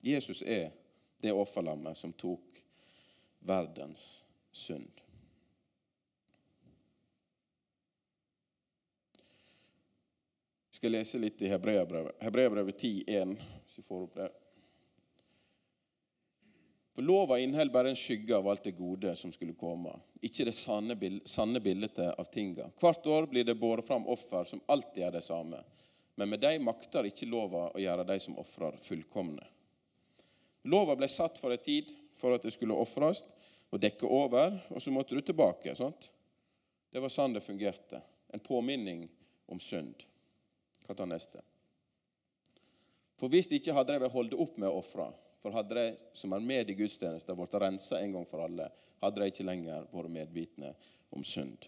Jesus 0.07 0.41
er 0.41 0.71
det 1.19 1.33
offerlammet 1.36 1.97
som 1.97 2.13
tok 2.13 2.62
verdens 3.39 4.23
synd. 4.58 5.04
Jeg 10.67 10.82
skal 10.82 10.93
lese 10.93 11.22
litt 11.22 11.41
i 11.41 11.50
Hebreabrevet. 11.50 12.20
Hebreabrevet 12.22 12.84
10,1, 12.84 13.38
hvis 13.65 13.80
vi 13.80 13.86
får 13.88 14.04
opp 14.04 14.20
det. 14.20 14.28
For 16.98 17.06
Lova 17.06 17.39
inneholder 17.39 17.74
bare 17.74 17.89
en 17.93 17.98
skygge 17.98 18.34
av 18.34 18.48
alt 18.50 18.63
det 18.65 18.72
gode 18.78 19.12
som 19.15 19.30
skulle 19.34 19.54
komme, 19.54 19.91
ikke 20.26 20.48
det 20.48 20.54
sanne, 20.58 20.96
bildet 21.62 22.00
av 22.10 22.30
tinga. 22.34 22.72
Hvert 22.82 23.06
år 23.06 23.28
blir 23.30 23.46
det 23.46 23.54
båret 23.62 23.86
fram 23.86 24.08
offer 24.10 24.50
som 24.50 24.62
alltid 24.65 25.04
er 25.06 25.12
det 25.13 25.22
samme. 25.22 25.60
Men 26.17 26.30
med 26.30 26.41
dem 26.41 26.65
makter 26.65 27.06
ikke 27.06 27.30
lova 27.30 27.67
å 27.70 27.82
gjøre 27.82 28.06
de 28.10 28.17
som 28.22 28.39
ofrer, 28.41 28.80
fullkomne. 28.82 29.46
Lova 30.65 30.96
ble 30.98 31.06
satt 31.10 31.38
for 31.38 31.54
en 31.54 31.62
tid 31.62 31.93
for 32.17 32.34
at 32.34 32.41
det 32.41 32.56
skulle 32.56 32.74
ofres, 32.74 33.22
og 33.69 33.82
dekke 33.82 34.08
over, 34.08 34.56
og 34.71 34.82
så 34.82 34.93
måtte 34.93 35.15
du 35.15 35.21
tilbake. 35.21 35.75
Sant? 35.75 36.10
Det 36.91 37.03
var 37.03 37.12
sånn 37.12 37.36
det 37.36 37.43
fungerte. 37.43 38.01
En 38.34 38.43
påminning 38.43 39.06
om 39.51 39.60
synd. 39.60 40.06
Hva 40.88 40.95
tar 40.95 41.10
neste? 41.10 41.43
For 43.17 43.32
hvis 43.34 43.49
de 43.49 43.60
ikke 43.60 43.75
hadde 43.75 43.97
de 43.99 44.12
holdt 44.13 44.36
opp 44.38 44.60
med 44.62 44.69
å 44.69 44.77
ofre, 44.80 45.10
for 45.41 45.56
hadde 45.56 45.75
de 45.77 45.88
som 46.17 46.34
er 46.36 46.43
med 46.43 46.69
i 46.69 46.75
gudstjenesten, 46.77 47.36
blitt 47.38 47.58
rensa 47.60 47.99
en 48.01 48.13
gang 48.17 48.27
for 48.30 48.43
alle, 48.45 48.69
hadde 49.01 49.21
de 49.21 49.30
ikke 49.32 49.45
lenger 49.47 49.88
vært 49.91 50.13
medvitende 50.13 50.73
om 51.15 51.25
synd. 51.25 51.67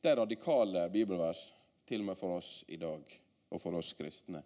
Det 0.00 0.12
er 0.12 0.20
radikale 0.20 0.86
bibelvers, 0.92 1.46
til 1.88 2.02
og 2.02 2.10
med 2.10 2.18
for 2.18 2.38
oss 2.38 2.50
i 2.72 2.78
dag, 2.80 3.04
og 3.52 3.60
for 3.60 3.76
oss 3.76 3.92
kristne. 3.96 4.42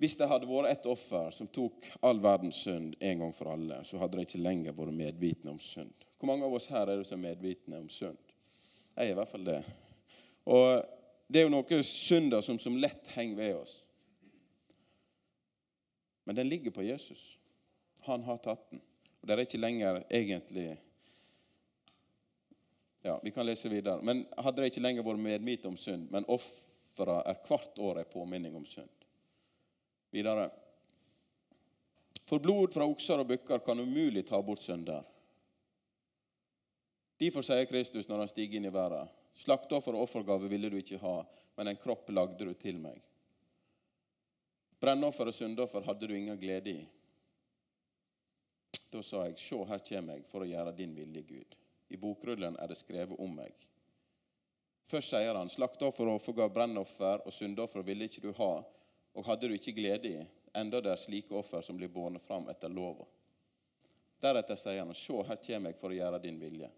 Hvis 0.00 0.16
det 0.16 0.30
hadde 0.30 0.48
vært 0.48 0.70
et 0.70 0.86
offer 0.88 1.28
som 1.36 1.48
tok 1.52 1.84
all 2.08 2.22
verdens 2.24 2.62
synd 2.64 2.94
en 3.04 3.18
gang 3.20 3.34
for 3.36 3.50
alle, 3.52 3.82
så 3.84 3.98
hadde 4.00 4.16
det 4.16 4.22
ikke 4.24 4.40
lenger 4.40 4.72
vært 4.72 4.96
medvitende 4.96 5.52
om 5.52 5.58
synd. 5.60 5.92
Hvor 6.16 6.30
mange 6.30 6.46
av 6.46 6.54
oss 6.56 6.70
her 6.72 6.88
er 6.88 7.02
det 7.02 7.04
som 7.04 7.18
er 7.18 7.34
medvitende 7.34 7.82
om 7.82 7.90
synd? 7.92 8.16
Jeg 8.94 9.10
er 9.10 9.12
i 9.12 9.18
hvert 9.18 9.28
fall 9.28 9.44
det. 9.44 9.58
Og 10.48 10.80
det 11.28 11.42
er 11.42 11.44
jo 11.44 11.52
noe 11.52 11.80
synder 11.84 12.40
som, 12.44 12.56
som 12.56 12.78
lett 12.80 13.10
henger 13.12 13.36
ved 13.36 13.58
oss. 13.58 13.74
Men 16.24 16.38
den 16.38 16.48
ligger 16.48 16.72
på 16.72 16.86
Jesus. 16.86 17.20
Han 18.06 18.24
har 18.24 18.40
tatt 18.40 18.70
den. 18.70 18.80
Og 19.20 19.28
det 19.28 19.36
er 19.36 19.42
ikke 19.44 19.60
lenger 19.60 20.00
egentlig 20.08 20.70
Ja, 23.04 23.18
vi 23.22 23.32
kan 23.32 23.46
lese 23.48 23.68
videre. 23.68 24.00
Men 24.04 24.24
hadde 24.36 24.60
det 24.60 24.72
ikke 24.72 24.84
lenger 24.84 25.04
vært 25.04 25.20
medvitende 25.24 25.74
om 25.74 25.76
synd, 25.80 26.08
men 26.12 26.28
ofra 26.28 27.20
er 27.28 27.44
hvert 27.48 27.78
år 27.80 28.00
en 28.00 28.10
påminning 28.12 28.56
om 28.56 28.64
synd. 28.68 28.99
Videre. 30.10 30.50
For 32.26 32.38
blod 32.38 32.74
fra 32.74 32.86
okser 32.86 33.22
og 33.22 33.30
bukker 33.30 33.62
kan 33.66 33.80
umulig 33.80 34.22
ta 34.26 34.38
bort 34.42 34.62
synder. 34.62 35.02
Derfor 37.20 37.44
sier 37.44 37.66
Kristus 37.68 38.08
når 38.08 38.24
han 38.24 38.30
stiger 38.30 38.58
inn 38.58 38.68
i 38.70 38.72
verden, 38.72 39.10
slaktoffer 39.36 39.96
og 39.96 40.06
offergave 40.06 40.48
ville 40.48 40.70
du 40.72 40.78
ikke 40.80 41.00
ha, 41.02 41.18
men 41.58 41.68
en 41.68 41.80
kropp 41.80 42.08
lagde 42.14 42.46
du 42.46 42.54
til 42.56 42.78
meg. 42.80 43.02
Brennoffer 44.80 45.28
og 45.28 45.36
syndoffer 45.36 45.84
hadde 45.84 46.08
du 46.08 46.14
ingen 46.16 46.38
glede 46.40 46.72
i. 46.72 46.84
Da 48.90 49.02
sa 49.04 49.26
jeg, 49.26 49.36
se, 49.38 49.58
her 49.68 49.82
kommer 49.84 50.16
jeg 50.16 50.24
for 50.30 50.42
å 50.42 50.48
gjøre 50.48 50.72
din 50.78 50.94
vilje, 50.96 51.22
Gud. 51.28 51.58
I 51.92 51.98
bokrullen 52.00 52.56
er 52.58 52.70
det 52.70 52.78
skrevet 52.78 53.20
om 53.20 53.36
meg. 53.36 53.52
Først 54.88 55.12
sier 55.12 55.36
han, 55.36 55.50
slaktoffer 55.52 56.08
og 56.08 56.18
offergave, 56.18 56.54
brennoffer 56.54 57.20
og 57.26 57.34
syndoffer 57.34 57.84
ville 57.86 58.08
ikke 58.08 58.24
du 58.24 58.32
ha, 58.40 58.54
og 59.14 59.26
hadde 59.26 59.48
du 59.48 59.56
ikke 59.56 59.74
glede 59.76 60.08
i, 60.08 60.26
enda 60.56 60.80
det 60.82 60.92
er 60.92 61.00
slike 61.00 61.34
offer 61.34 61.64
som 61.64 61.78
blir 61.78 61.90
båret 61.92 62.22
fram 62.22 62.48
etter 62.50 62.72
lova. 62.72 63.06
Deretter 64.20 64.58
sier 64.58 64.82
han, 64.82 64.94
se, 64.94 65.16
her 65.26 65.40
kommer 65.40 65.72
jeg 65.72 65.80
for 65.80 65.92
å 65.92 65.96
gjøre 65.96 66.20
din 66.22 66.38
vilje. 66.40 66.68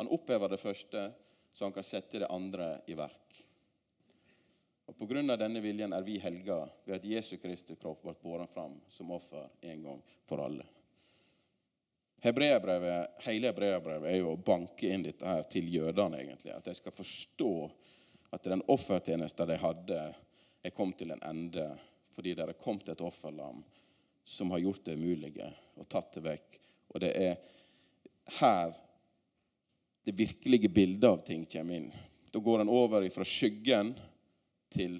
Han 0.00 0.10
opphever 0.12 0.48
det 0.48 0.60
første, 0.60 1.10
så 1.52 1.66
han 1.66 1.74
kan 1.74 1.84
sette 1.84 2.22
det 2.22 2.30
andre 2.32 2.78
i 2.86 2.96
verk. 2.96 3.42
Og 4.86 4.96
På 4.96 5.06
grunn 5.10 5.30
av 5.30 5.38
denne 5.40 5.60
viljen 5.60 5.92
er 5.92 6.04
vi 6.06 6.18
helga 6.22 6.60
ved 6.84 6.96
at 6.98 7.04
Jesu 7.04 7.36
Kristi 7.42 7.74
kropp 7.76 8.04
ble 8.04 8.14
båret 8.22 8.52
fram 8.52 8.78
som 8.88 9.10
offer 9.10 9.48
en 9.66 9.82
gang 9.82 10.02
for 10.28 10.44
alle. 10.44 10.66
Hebreabrevet, 12.22 13.18
hele 13.26 13.50
hebreabrevet 13.50 14.10
er 14.10 14.20
jo 14.20 14.32
å 14.32 14.40
banke 14.40 14.88
inn 14.88 15.04
dette 15.04 15.26
her 15.26 15.42
til 15.50 15.68
jødene, 15.68 16.22
egentlig. 16.22 16.54
At 16.54 16.64
de 16.64 16.74
skal 16.74 16.94
forstå 16.94 17.50
at 18.34 18.46
den 18.46 18.62
offertjenesten 18.72 19.50
de 19.50 19.58
hadde, 19.60 20.00
er 20.66 20.74
kommet 20.74 20.98
til 20.98 21.14
en 21.14 21.22
ende 21.22 21.68
fordi 22.16 22.34
det 22.34 22.46
er 22.46 22.58
kommet 22.58 22.88
et 22.88 23.04
offerlam 23.04 23.60
som 24.26 24.50
har 24.50 24.62
gjort 24.64 24.84
det 24.88 24.96
umulige 24.96 25.46
og 25.76 25.88
tatt 25.88 26.16
det 26.16 26.22
vekk. 26.24 26.58
Og 26.94 27.02
det 27.04 27.12
er 27.14 27.36
her 28.40 28.72
det 30.06 30.14
virkelige 30.16 30.70
bildet 30.72 31.08
av 31.08 31.20
ting 31.26 31.44
kommer 31.50 31.76
inn. 31.76 31.90
Da 32.32 32.40
går 32.42 32.62
en 32.62 32.72
over 32.72 33.06
fra 33.10 33.26
skyggen 33.26 33.92
til 34.72 34.98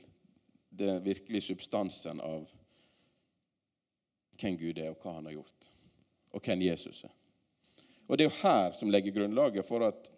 den 0.77 1.01
virkelige 1.05 1.49
substansen 1.49 2.21
av 2.21 2.51
hvem 4.37 4.59
Gud 4.61 4.79
er, 4.79 4.93
og 4.93 5.01
hva 5.01 5.17
han 5.17 5.31
har 5.31 5.39
gjort, 5.39 5.71
og 6.37 6.45
hvem 6.45 6.67
Jesus 6.67 7.05
er. 7.09 7.15
Og 8.07 8.19
Det 8.19 8.27
er 8.27 8.31
jo 8.31 8.43
her 8.43 8.77
som 8.77 8.91
legger 8.93 9.15
grunnlaget 9.17 9.67
for 9.67 9.87
at 9.87 10.11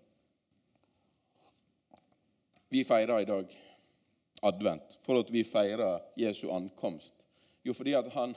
vi 2.68 2.82
feirer 2.84 3.22
i 3.22 3.28
dag 3.28 3.54
advent, 4.42 4.98
for 5.02 5.20
at 5.20 5.30
vi 5.30 5.44
feirer 5.44 6.00
Jesu 6.16 6.50
ankomst. 6.50 7.14
Jo, 7.62 7.74
fordi 7.74 7.94
at 7.98 8.12
han 8.14 8.34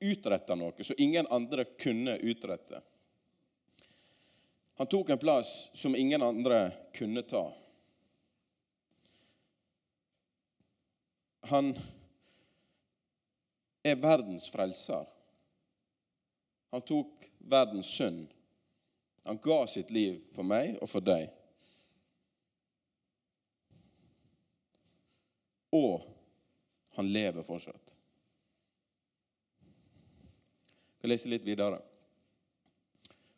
utretta 0.00 0.54
noe 0.54 0.84
som 0.84 0.98
ingen 0.98 1.26
andre 1.30 1.64
kunne 1.64 2.18
utrette. 2.18 2.82
Han 4.76 4.86
tok 4.86 5.10
en 5.10 5.18
plass 5.18 5.70
som 5.72 5.96
ingen 5.96 6.22
andre 6.22 6.70
kunne 6.94 7.22
ta. 7.22 7.46
Han 11.48 11.72
er 13.82 13.96
verdens 13.96 14.50
frelser. 14.50 15.06
Han 16.70 16.82
tok 16.82 17.30
verdens 17.38 17.86
synd. 17.86 18.26
Han 19.22 19.38
ga 19.42 19.66
sitt 19.66 19.90
liv 19.90 20.20
for 20.34 20.44
meg 20.44 20.76
og 20.82 20.90
for 20.90 21.00
deg. 21.00 21.30
Og 25.72 26.02
han 26.96 27.12
lever 27.12 27.42
fortsatt. 27.42 27.96
Jeg 30.86 30.98
skal 30.98 31.12
lese 31.12 31.30
litt 31.30 31.44
videre. 31.46 31.80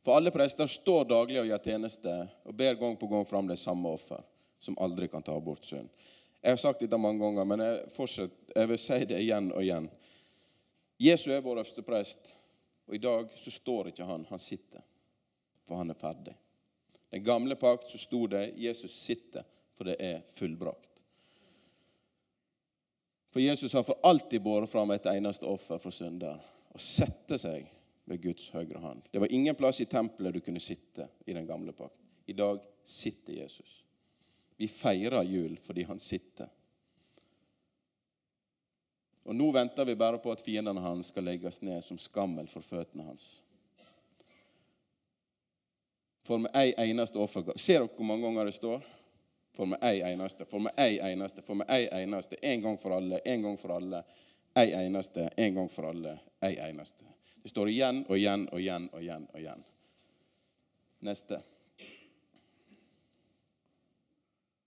For 0.04 0.16
alle 0.16 0.32
prester 0.32 0.66
står 0.70 1.08
daglig 1.10 1.40
og 1.40 1.48
gjør 1.50 1.64
tjeneste 1.64 2.12
og 2.48 2.54
ber 2.56 2.78
gang 2.80 2.94
på 2.96 3.08
gang 3.10 3.26
fram 3.28 3.48
det 3.50 3.58
samme 3.60 3.90
offer, 3.92 4.22
som 4.58 4.78
aldri 4.80 5.08
kan 5.12 5.24
ta 5.26 5.34
bort 5.40 5.66
synd. 5.66 5.90
Jeg 6.40 6.54
har 6.54 6.60
sagt 6.62 6.80
dette 6.80 6.96
mange 6.96 7.20
ganger, 7.20 7.44
men 7.44 7.64
jeg, 7.64 7.80
fortsatt, 7.92 8.36
jeg 8.54 8.70
vil 8.70 8.78
si 8.80 8.98
det 9.10 9.18
igjen 9.20 9.50
og 9.52 9.64
igjen. 9.64 9.88
Jesus 11.02 11.32
er 11.34 11.42
vår 11.42 11.60
øverste 11.60 11.82
prest, 11.86 12.30
og 12.86 12.94
i 12.94 13.02
dag 13.02 13.34
så 13.36 13.50
står 13.52 13.90
ikke 13.90 14.06
han. 14.06 14.24
Han 14.30 14.40
sitter, 14.42 14.84
for 15.66 15.82
han 15.82 15.90
er 15.90 15.98
ferdig. 15.98 16.36
Den 17.10 17.24
gamle 17.24 17.56
pakt 17.58 17.90
så 17.90 17.98
sto 17.98 18.26
det 18.26 18.54
'Jesus 18.56 18.94
sitter, 19.02 19.42
for 19.74 19.84
det 19.84 19.96
er 19.98 20.22
fullbrakt'. 20.28 20.97
For 23.30 23.40
Jesus 23.40 23.72
har 23.72 23.82
for 23.82 23.98
alltid 24.02 24.42
båret 24.42 24.70
fram 24.70 24.90
et 24.90 25.06
eneste 25.06 25.46
offer 25.46 25.78
for 25.78 25.94
synder 25.94 26.38
og 26.72 26.80
sette 26.80 27.38
seg 27.38 27.66
ved 28.08 28.22
Guds 28.22 28.48
høyre 28.54 28.80
hånd. 28.80 29.02
Det 29.12 29.20
var 29.20 29.32
ingen 29.32 29.56
plass 29.56 29.82
i 29.84 29.88
tempelet 29.90 30.34
du 30.34 30.40
kunne 30.40 30.62
sitte 30.62 31.08
i 31.26 31.34
den 31.36 31.46
gamle 31.46 31.74
pakt. 31.76 31.98
I 32.26 32.36
dag 32.36 32.60
sitter 32.84 33.32
Jesus. 33.42 33.82
Vi 34.56 34.68
feirer 34.68 35.22
jul 35.28 35.58
fordi 35.62 35.84
han 35.88 36.00
sitter. 36.00 36.48
Og 39.28 39.36
nå 39.36 39.50
venter 39.52 39.84
vi 39.84 39.96
bare 39.98 40.18
på 40.24 40.32
at 40.32 40.40
fiendene 40.40 40.80
hans 40.80 41.12
skal 41.12 41.26
legges 41.28 41.60
ned 41.60 41.84
som 41.84 42.00
skammel 42.00 42.48
for 42.48 42.64
føttene 42.64 43.04
hans. 43.10 43.26
For 46.24 46.40
med 46.40 46.56
ei 46.56 46.72
eneste 46.88 47.20
offergave 47.20 47.60
Ser 47.60 47.82
dere 47.82 47.92
hvor 47.92 48.08
mange 48.08 48.24
ganger 48.24 48.48
det 48.48 48.56
står? 48.56 48.84
For 49.58 49.66
med 49.66 49.78
ei 49.82 50.00
eneste, 50.06 50.44
for 50.44 50.62
med 50.62 50.72
ei 50.78 51.00
eneste, 51.02 51.42
for 51.42 51.58
med 51.58 51.66
ei 51.74 51.88
eneste. 51.90 52.36
En 52.42 52.60
gang 52.62 52.76
for 52.78 52.94
alle, 52.94 53.18
en 53.24 53.42
gang 53.42 53.56
for 53.58 53.72
alle. 53.74 54.04
Ei 54.54 54.70
eneste, 54.70 55.24
en 55.36 55.54
gang 55.54 55.70
for 55.70 55.88
alle, 55.88 56.12
ei 56.46 56.60
eneste. 56.62 57.02
Det 57.42 57.50
står 57.50 57.70
igjen 57.72 58.04
og 58.06 58.14
igjen 58.14 58.44
og 58.52 58.60
igjen 58.60 58.86
og 58.92 59.00
igjen. 59.02 59.24
og 59.32 59.40
igjen. 59.40 59.64
Neste. 61.00 61.40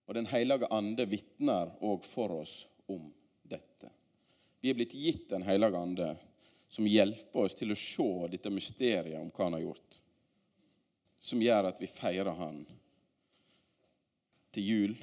Og 0.05 0.13
Den 0.19 0.27
hellige 0.27 0.67
ande 0.75 1.07
vitner 1.07 1.71
òg 1.79 2.03
for 2.03 2.35
oss 2.41 2.57
om 2.91 3.07
dette. 3.47 3.93
Vi 4.59 4.73
er 4.73 4.75
blitt 4.75 4.91
gitt 4.91 5.29
Den 5.29 5.47
hellige 5.47 5.77
ande, 5.77 6.09
som 6.67 6.83
hjelper 6.83 7.47
oss 7.47 7.55
til 7.55 7.71
å 7.71 7.79
se 7.79 8.11
dette 8.35 8.51
mysteriet 8.51 9.21
om 9.23 9.31
hva 9.31 9.47
han 9.47 9.55
har 9.55 9.65
gjort. 9.69 10.01
Som 11.21 11.39
gjør 11.39 11.71
at 11.71 11.79
vi 11.79 11.87
feirer 11.87 12.35
han 12.43 12.65
til 14.51 14.67
jul, 14.67 14.95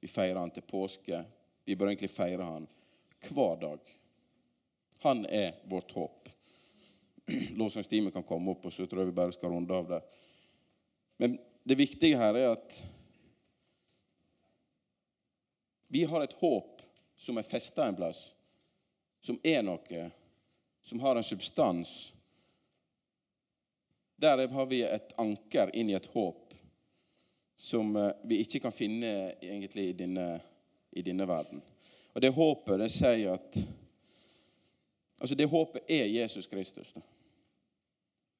vi 0.00 0.08
feirer 0.08 0.40
han 0.40 0.52
til 0.54 0.64
påske. 0.66 1.24
Vi 1.64 1.76
bør 1.76 1.92
egentlig 1.92 2.10
feire 2.10 2.46
han 2.46 2.68
hver 3.28 3.58
dag. 3.60 3.96
Han 5.04 5.24
er 5.26 5.54
vårt 5.68 5.92
håp 5.96 6.28
Lovsangstimen 7.60 8.12
kan 8.12 8.22
komme 8.22 8.50
opp, 8.50 8.66
og 8.66 8.72
så 8.72 8.86
tror 8.86 9.02
jeg 9.02 9.12
vi 9.12 9.18
bare 9.20 9.34
skal 9.36 9.52
runde 9.52 9.74
av 9.74 9.88
der. 9.88 10.02
Men 11.20 11.38
det 11.62 11.78
viktige 11.78 12.18
her 12.18 12.34
er 12.34 12.54
at 12.54 12.78
vi 15.90 16.04
har 16.04 16.24
et 16.24 16.36
håp 16.40 16.82
som 17.20 17.38
er 17.38 17.46
festa 17.46 17.86
en 17.86 17.98
plass, 17.98 18.30
som 19.20 19.38
er 19.44 19.62
noe, 19.66 20.04
som 20.86 21.02
har 21.02 21.18
en 21.18 21.26
substans. 21.26 22.12
Der 24.16 24.46
har 24.48 24.70
vi 24.70 24.82
et 24.86 25.12
anker 25.20 25.74
inn 25.76 25.90
i 25.90 25.98
et 25.98 26.08
håp 26.14 26.49
som 27.60 27.96
eh, 27.96 28.12
vi 28.22 28.40
ikke 28.40 28.62
kan 28.64 28.72
finne 28.72 29.34
egentlig 29.36 29.90
i 29.90 29.92
denne, 29.92 30.40
i 30.96 31.02
denne 31.04 31.26
verden. 31.28 31.60
Og 32.14 32.22
det 32.24 32.32
håpet, 32.32 32.78
det 32.80 32.90
sier 32.94 33.36
at 33.36 33.62
Altså, 35.20 35.36
det 35.36 35.50
håpet 35.52 35.90
er 35.92 36.06
Jesus 36.08 36.46
Kristus. 36.48 36.94
Da 36.96 37.02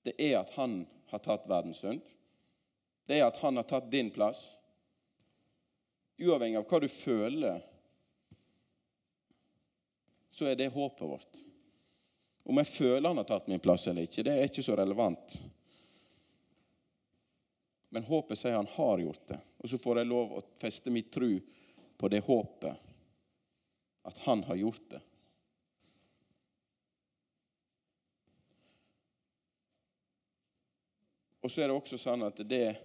det 0.03 0.15
er 0.17 0.39
at 0.39 0.51
han 0.57 0.87
har 1.13 1.21
tatt 1.21 1.45
verdens 1.45 1.83
synd. 1.83 2.01
Det 3.05 3.19
er 3.19 3.27
at 3.27 3.37
han 3.43 3.61
har 3.61 3.67
tatt 3.69 3.91
din 3.93 4.09
plass. 4.11 4.55
Uavhengig 6.17 6.57
av 6.57 6.65
hva 6.65 6.81
du 6.81 6.89
føler, 6.89 7.61
så 10.33 10.49
er 10.49 10.57
det 10.57 10.71
håpet 10.73 11.05
vårt. 11.05 11.43
Om 12.49 12.63
jeg 12.63 12.73
føler 12.73 13.13
han 13.13 13.21
har 13.21 13.29
tatt 13.29 13.53
min 13.53 13.61
plass 13.61 13.85
eller 13.93 14.09
ikke, 14.09 14.25
det 14.25 14.39
er 14.39 14.49
ikke 14.49 14.65
så 14.65 14.81
relevant. 14.81 15.37
Men 17.91 18.07
håpet 18.07 18.39
sier 18.39 18.55
han 18.55 18.71
har 18.77 18.99
gjort 19.03 19.27
det. 19.27 19.39
Og 19.59 19.69
så 19.71 19.79
får 19.79 20.01
jeg 20.01 20.11
lov 20.11 20.35
å 20.39 20.43
feste 20.61 20.93
min 20.95 21.09
tro 21.11 21.31
på 21.99 22.11
det 22.11 22.23
håpet. 22.27 22.91
At 24.07 24.19
han 24.25 24.45
har 24.47 24.61
gjort 24.61 24.87
det. 24.91 25.01
Og 31.41 31.51
så 31.51 31.63
er 31.63 31.71
det 31.71 31.77
også 31.77 31.99
sånn 31.99 32.23
at 32.27 32.41
det 32.47 32.77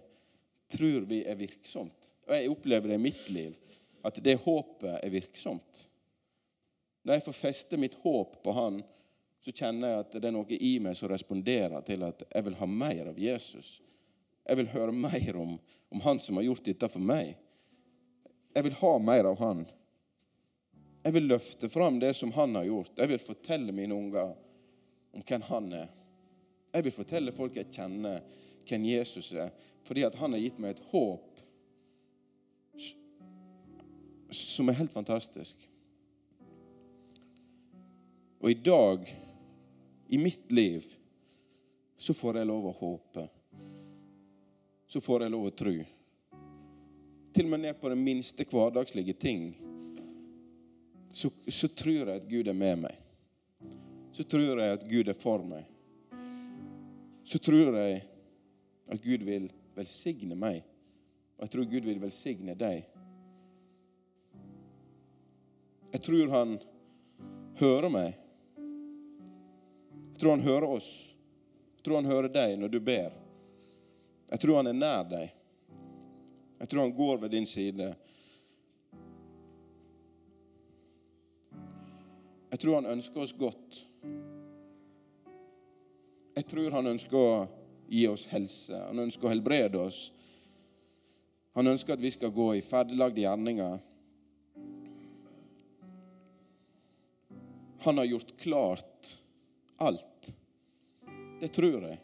tror 0.71 1.05
vi 1.09 1.21
er 1.27 1.37
virksomt. 1.37 2.11
Og 2.25 2.33
jeg 2.33 2.49
opplever 2.49 2.91
det 2.91 2.97
i 2.97 3.05
mitt 3.05 3.29
liv, 3.29 3.57
at 4.05 4.17
det 4.23 4.39
håpet 4.41 4.99
er 5.01 5.13
virksomt. 5.13 5.85
Når 7.05 7.19
jeg 7.19 7.25
får 7.27 7.37
feste 7.37 7.77
mitt 7.77 7.97
håp 8.01 8.39
på 8.43 8.53
Han, 8.57 8.79
så 9.45 9.53
kjenner 9.53 9.91
jeg 9.91 10.01
at 10.01 10.15
det 10.17 10.29
er 10.29 10.33
noe 10.33 10.57
i 10.57 10.71
meg 10.81 10.95
som 10.97 11.11
responderer 11.11 11.83
til 11.85 12.07
at 12.07 12.23
jeg 12.25 12.45
vil 12.47 12.57
ha 12.57 12.67
mer 12.69 13.11
av 13.11 13.19
Jesus. 13.21 13.75
Jeg 14.45 14.59
vil 14.59 14.69
høre 14.73 14.93
mer 14.93 15.37
om, 15.41 15.57
om 15.89 16.03
Han 16.05 16.21
som 16.21 16.37
har 16.37 16.45
gjort 16.45 16.65
dette 16.67 16.89
for 16.91 17.01
meg. 17.01 17.33
Jeg 18.55 18.67
vil 18.67 18.77
ha 18.79 18.93
mer 19.01 19.31
av 19.31 19.39
Han. 19.41 19.65
Jeg 21.05 21.13
vil 21.17 21.29
løfte 21.29 21.69
fram 21.69 21.99
det 22.01 22.13
som 22.17 22.33
Han 22.37 22.55
har 22.55 22.67
gjort. 22.69 22.97
Jeg 22.97 23.11
vil 23.11 23.21
fortelle 23.21 23.75
mine 23.75 23.97
unger 23.97 24.33
om 25.15 25.25
hvem 25.25 25.45
Han 25.49 25.71
er. 25.73 25.89
Jeg 26.75 26.87
vil 26.87 26.95
fortelle 26.95 27.35
folk 27.35 27.55
jeg 27.55 27.71
kjenner, 27.71 28.19
hvem 28.67 28.85
Jesus 28.89 29.31
er, 29.37 29.51
fordi 29.87 30.03
at 30.05 30.17
Han 30.19 30.35
har 30.35 30.43
gitt 30.43 30.59
meg 30.59 30.75
et 30.75 30.85
håp 30.91 31.31
som 34.35 34.69
er 34.69 34.75
helt 34.75 34.91
fantastisk. 34.91 35.55
Og 38.41 38.51
i 38.51 38.57
dag, 38.59 39.07
i 40.07 40.17
mitt 40.17 40.51
liv, 40.51 40.83
så 41.97 42.13
får 42.13 42.41
jeg 42.41 42.49
lov 42.49 42.67
å 42.69 42.75
håpe. 42.75 43.23
Så 44.95 45.01
får 45.03 45.25
jeg 45.25 45.31
lov 45.33 45.49
å 45.49 45.51
tro. 45.51 45.71
Til 47.35 47.43
og 47.43 47.49
med 47.51 47.59
ned 47.65 47.75
på 47.81 47.89
de 47.91 47.95
minste 47.99 48.45
hverdagslige 48.47 49.11
ting 49.19 49.41
så, 51.11 51.27
så 51.51 51.67
tror 51.67 51.97
jeg 51.97 52.21
at 52.21 52.29
Gud 52.29 52.47
er 52.47 52.55
med 52.55 52.85
meg. 52.85 53.01
Så 54.15 54.23
tror 54.23 54.61
jeg 54.63 54.77
at 54.77 54.85
Gud 54.87 55.11
er 55.11 55.17
for 55.19 55.43
meg. 55.43 55.65
Så 57.27 57.41
tror 57.43 57.75
jeg 57.75 57.97
at 58.87 59.03
Gud 59.03 59.27
vil 59.27 59.49
velsigne 59.75 60.39
meg. 60.39 60.61
Og 61.35 61.43
jeg 61.43 61.53
tror 61.57 61.67
Gud 61.73 61.89
vil 61.91 61.99
velsigne 62.05 62.55
deg. 62.55 62.87
Jeg 65.91 66.05
tror 66.07 66.33
han 66.37 66.55
hører 67.59 67.91
meg. 67.99 68.15
Jeg 70.13 70.23
tror 70.23 70.37
han 70.37 70.47
hører 70.47 70.79
oss. 70.79 70.89
Jeg 71.75 71.89
tror 71.89 71.99
han 71.99 72.11
hører 72.15 72.31
deg 72.39 72.55
når 72.63 72.77
du 72.77 72.79
ber. 72.79 73.24
Jeg 74.29 74.41
tror 74.41 74.61
han 74.61 74.71
er 74.71 74.77
nær 74.77 75.03
deg. 75.09 75.33
Jeg 76.59 76.69
tror 76.71 76.81
han 76.81 76.95
går 76.97 77.17
ved 77.21 77.33
din 77.35 77.45
side. 77.45 77.91
Jeg 82.49 82.61
tror 82.61 82.79
han 82.79 82.93
ønsker 82.95 83.21
oss 83.21 83.35
godt. 83.37 83.81
Jeg 86.35 86.47
tror 86.51 86.77
han 86.77 86.87
ønsker 86.95 87.17
å 87.19 87.33
gi 87.91 88.05
oss 88.09 88.25
helse. 88.31 88.79
Han 88.87 89.03
ønsker 89.05 89.27
å 89.27 89.33
helbrede 89.33 89.81
oss. 89.81 89.99
Han 91.55 91.67
ønsker 91.71 91.95
at 91.95 92.03
vi 92.03 92.11
skal 92.15 92.33
gå 92.35 92.49
i 92.55 92.63
ferdiglagde 92.65 93.21
gjerninger. 93.23 93.77
Han 97.85 98.01
har 98.01 98.09
gjort 98.09 98.33
klart 98.41 99.11
alt. 99.77 100.31
Det 101.39 101.51
tror 101.53 101.85
jeg. 101.85 101.99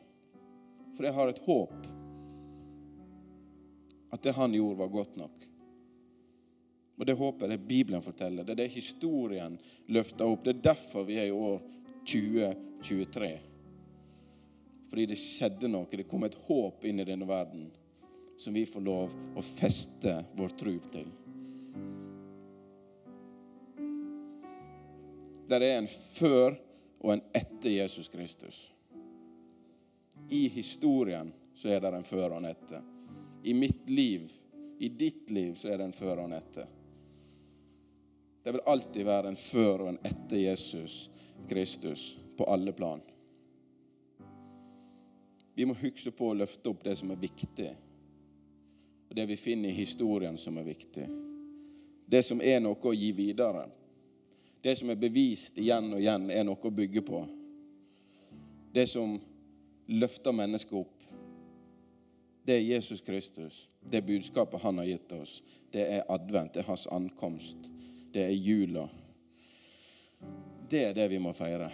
For 0.96 1.08
jeg 1.08 1.16
har 1.18 1.32
et 1.32 1.44
håp 1.48 1.90
at 4.12 4.22
det 4.24 4.36
han 4.36 4.54
gjorde, 4.54 4.80
var 4.80 4.92
godt 4.94 5.16
nok. 5.20 5.48
Og 7.02 7.06
Det 7.06 7.18
håper 7.18 7.48
jeg 7.48 7.58
det 7.58 7.68
Bibelen 7.68 8.04
forteller. 8.06 8.44
Det 8.44 8.54
er 8.54 8.62
det 8.62 8.74
historien 8.76 9.56
løfter 9.88 10.28
opp. 10.28 10.44
Det 10.46 10.56
er 10.56 10.66
derfor 10.70 11.08
vi 11.08 11.18
er 11.18 11.32
i 11.32 11.34
år 11.34 11.62
2023. 12.06 13.32
Fordi 14.92 15.08
det 15.10 15.18
skjedde 15.18 15.72
noe. 15.72 15.90
Det 15.90 16.06
kom 16.12 16.28
et 16.28 16.38
håp 16.46 16.86
inn 16.86 17.02
i 17.02 17.08
denne 17.08 17.26
verden 17.26 17.72
som 18.38 18.54
vi 18.54 18.68
får 18.70 18.86
lov 18.86 19.18
å 19.38 19.46
feste 19.46 20.20
vår 20.38 20.54
tro 20.60 20.78
til. 20.94 21.10
der 25.52 25.62
er 25.62 25.78
en 25.82 25.88
før 25.88 26.56
og 27.02 27.14
en 27.14 27.24
etter 27.36 27.74
Jesus 27.74 28.08
Kristus. 28.08 28.72
I 30.30 30.48
historien 30.48 31.34
så 31.54 31.74
er 31.74 31.82
det 31.84 31.92
en 31.98 32.08
før 32.08 32.30
og 32.30 32.38
en 32.40 32.52
etter. 32.54 32.86
I 33.44 33.54
mitt 33.54 33.90
liv, 33.90 34.32
i 34.80 34.90
ditt 34.90 35.30
liv, 35.30 35.56
så 35.56 35.72
er 35.72 35.78
det 35.78 35.90
en 35.90 35.96
før 35.96 36.22
og 36.22 36.30
en 36.30 36.38
etter. 36.38 36.68
Det 38.44 38.54
vil 38.56 38.68
alltid 38.74 39.06
være 39.06 39.32
en 39.32 39.38
før 39.38 39.86
og 39.86 39.90
en 39.92 40.00
etter 40.06 40.38
Jesus 40.42 41.10
Kristus 41.50 42.06
på 42.38 42.46
alle 42.50 42.74
plan. 42.74 43.02
Vi 45.54 45.66
må 45.68 45.76
huske 45.78 46.14
på 46.16 46.32
å 46.32 46.38
løfte 46.38 46.72
opp 46.72 46.86
det 46.86 46.96
som 46.98 47.12
er 47.14 47.22
viktig, 47.22 47.70
og 49.10 49.18
det 49.18 49.28
vi 49.30 49.38
finner 49.38 49.70
i 49.70 49.78
historien 49.78 50.38
som 50.40 50.58
er 50.58 50.66
viktig. 50.66 51.06
Det 52.12 52.24
som 52.26 52.42
er 52.42 52.62
noe 52.64 52.80
å 52.80 52.96
gi 52.96 53.12
videre 53.16 53.68
det 54.62 54.76
som 54.76 54.90
er 54.90 55.00
bevist 55.00 55.58
igjen 55.58 55.90
og 55.96 56.02
igjen, 56.02 56.30
er 56.30 56.46
noe 56.46 56.70
å 56.70 56.74
bygge 56.74 57.02
på. 57.06 57.24
Det 58.72 58.86
som 58.88 59.16
løfter 59.90 60.36
mennesket 60.36 60.78
opp, 60.84 61.01
det 62.46 62.56
er 62.56 62.60
Jesus 62.60 63.02
Kristus. 63.02 63.68
Det 63.82 64.02
budskapet 64.02 64.62
han 64.62 64.78
har 64.78 64.86
gitt 64.86 65.12
oss. 65.12 65.44
Det 65.72 65.86
er 65.98 66.04
advent, 66.10 66.54
det 66.54 66.64
er 66.64 66.70
hans 66.72 66.88
ankomst. 66.88 67.58
Det 68.12 68.26
er 68.26 68.36
jula. 68.36 68.88
Det 70.70 70.84
er 70.90 70.96
det 70.98 71.08
vi 71.12 71.20
må 71.22 71.34
feire. 71.38 71.70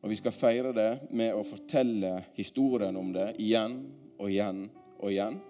Og 0.00 0.10
vi 0.12 0.18
skal 0.20 0.34
feire 0.34 0.72
det 0.72 0.90
med 1.10 1.34
å 1.34 1.44
fortelle 1.46 2.12
historien 2.36 2.96
om 2.96 3.10
det 3.12 3.32
igjen 3.42 3.80
og 4.18 4.30
igjen 4.30 4.62
og 4.98 5.10
igjen. 5.10 5.40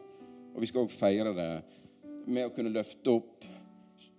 Og 0.54 0.62
vi 0.64 0.70
skal 0.70 0.86
òg 0.86 0.94
feire 0.94 1.34
det 1.36 1.50
med 2.28 2.48
å 2.48 2.54
kunne 2.54 2.72
løfte 2.74 3.18
opp 3.18 3.46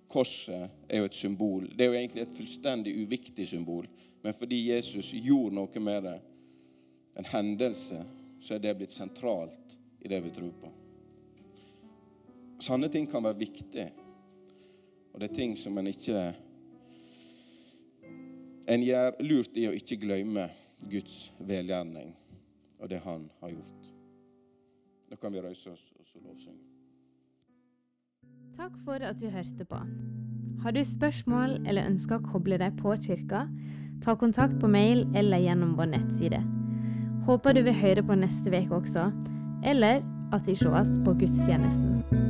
Korset 0.09 0.87
er 0.89 1.03
jo 1.03 1.05
et 1.05 1.13
symbol. 1.13 1.67
Det 1.69 1.85
er 1.85 1.91
jo 1.91 1.97
egentlig 1.99 2.23
et 2.23 2.33
fullstendig 2.33 2.95
uviktig 2.97 3.45
symbol. 3.45 3.83
Men 4.25 4.33
fordi 4.33 4.63
Jesus 4.71 5.11
gjorde 5.13 5.53
noe 5.53 5.83
med 5.85 6.07
det, 6.07 6.15
en 7.21 7.27
hendelse, 7.29 7.99
så 8.41 8.55
er 8.55 8.63
det 8.63 8.73
blitt 8.79 8.95
sentralt 8.95 9.77
i 10.01 10.07
det 10.07 10.21
vi 10.23 10.31
tror 10.35 10.51
på. 10.61 10.71
Sanne 12.59 12.89
ting 12.91 13.07
kan 13.07 13.23
være 13.23 13.39
viktig, 13.39 13.87
og 15.13 15.19
det 15.21 15.29
er 15.29 15.35
ting 15.35 15.57
som 15.57 15.77
en 15.77 15.87
ikke 15.87 16.29
En 18.69 18.83
gjør 18.85 19.15
lurt 19.25 19.55
i 19.57 19.63
å 19.65 19.71
ikke 19.73 19.95
glemme 19.97 20.43
Guds 20.91 21.31
velgjerning 21.41 22.11
og 22.77 22.89
det 22.91 22.99
han 23.01 23.23
har 23.41 23.49
gjort. 23.49 23.87
Nå 25.09 25.17
kan 25.17 25.33
vi 25.33 25.41
røyse 25.41 25.71
oss 25.71 25.87
og 25.97 26.05
så 26.05 26.21
lovsynge. 26.21 26.61
Takk 28.53 28.77
for 28.85 29.01
at 29.01 29.17
du 29.17 29.25
hørte 29.33 29.65
på. 29.65 29.79
Har 30.61 30.75
du 30.75 30.83
spørsmål 30.83 31.63
eller 31.65 31.89
ønsker 31.89 32.19
å 32.19 32.29
koble 32.29 32.59
deg 32.61 32.77
på 32.77 32.93
kirka, 33.01 33.47
ta 34.03 34.15
kontakt 34.19 34.59
på 34.61 34.69
mail 34.69 35.05
eller 35.17 35.41
gjennom 35.43 35.75
vår 35.79 35.89
nettside. 35.95 36.39
Håper 37.27 37.55
du 37.55 37.63
vil 37.65 37.77
høre 37.81 38.03
på 38.05 38.17
neste 38.19 38.51
uke 38.51 38.75
også, 38.75 39.09
eller 39.65 40.01
at 40.33 40.47
vi 40.47 40.55
sees 40.55 40.99
på 41.05 41.13
gudstjenesten. 41.13 42.28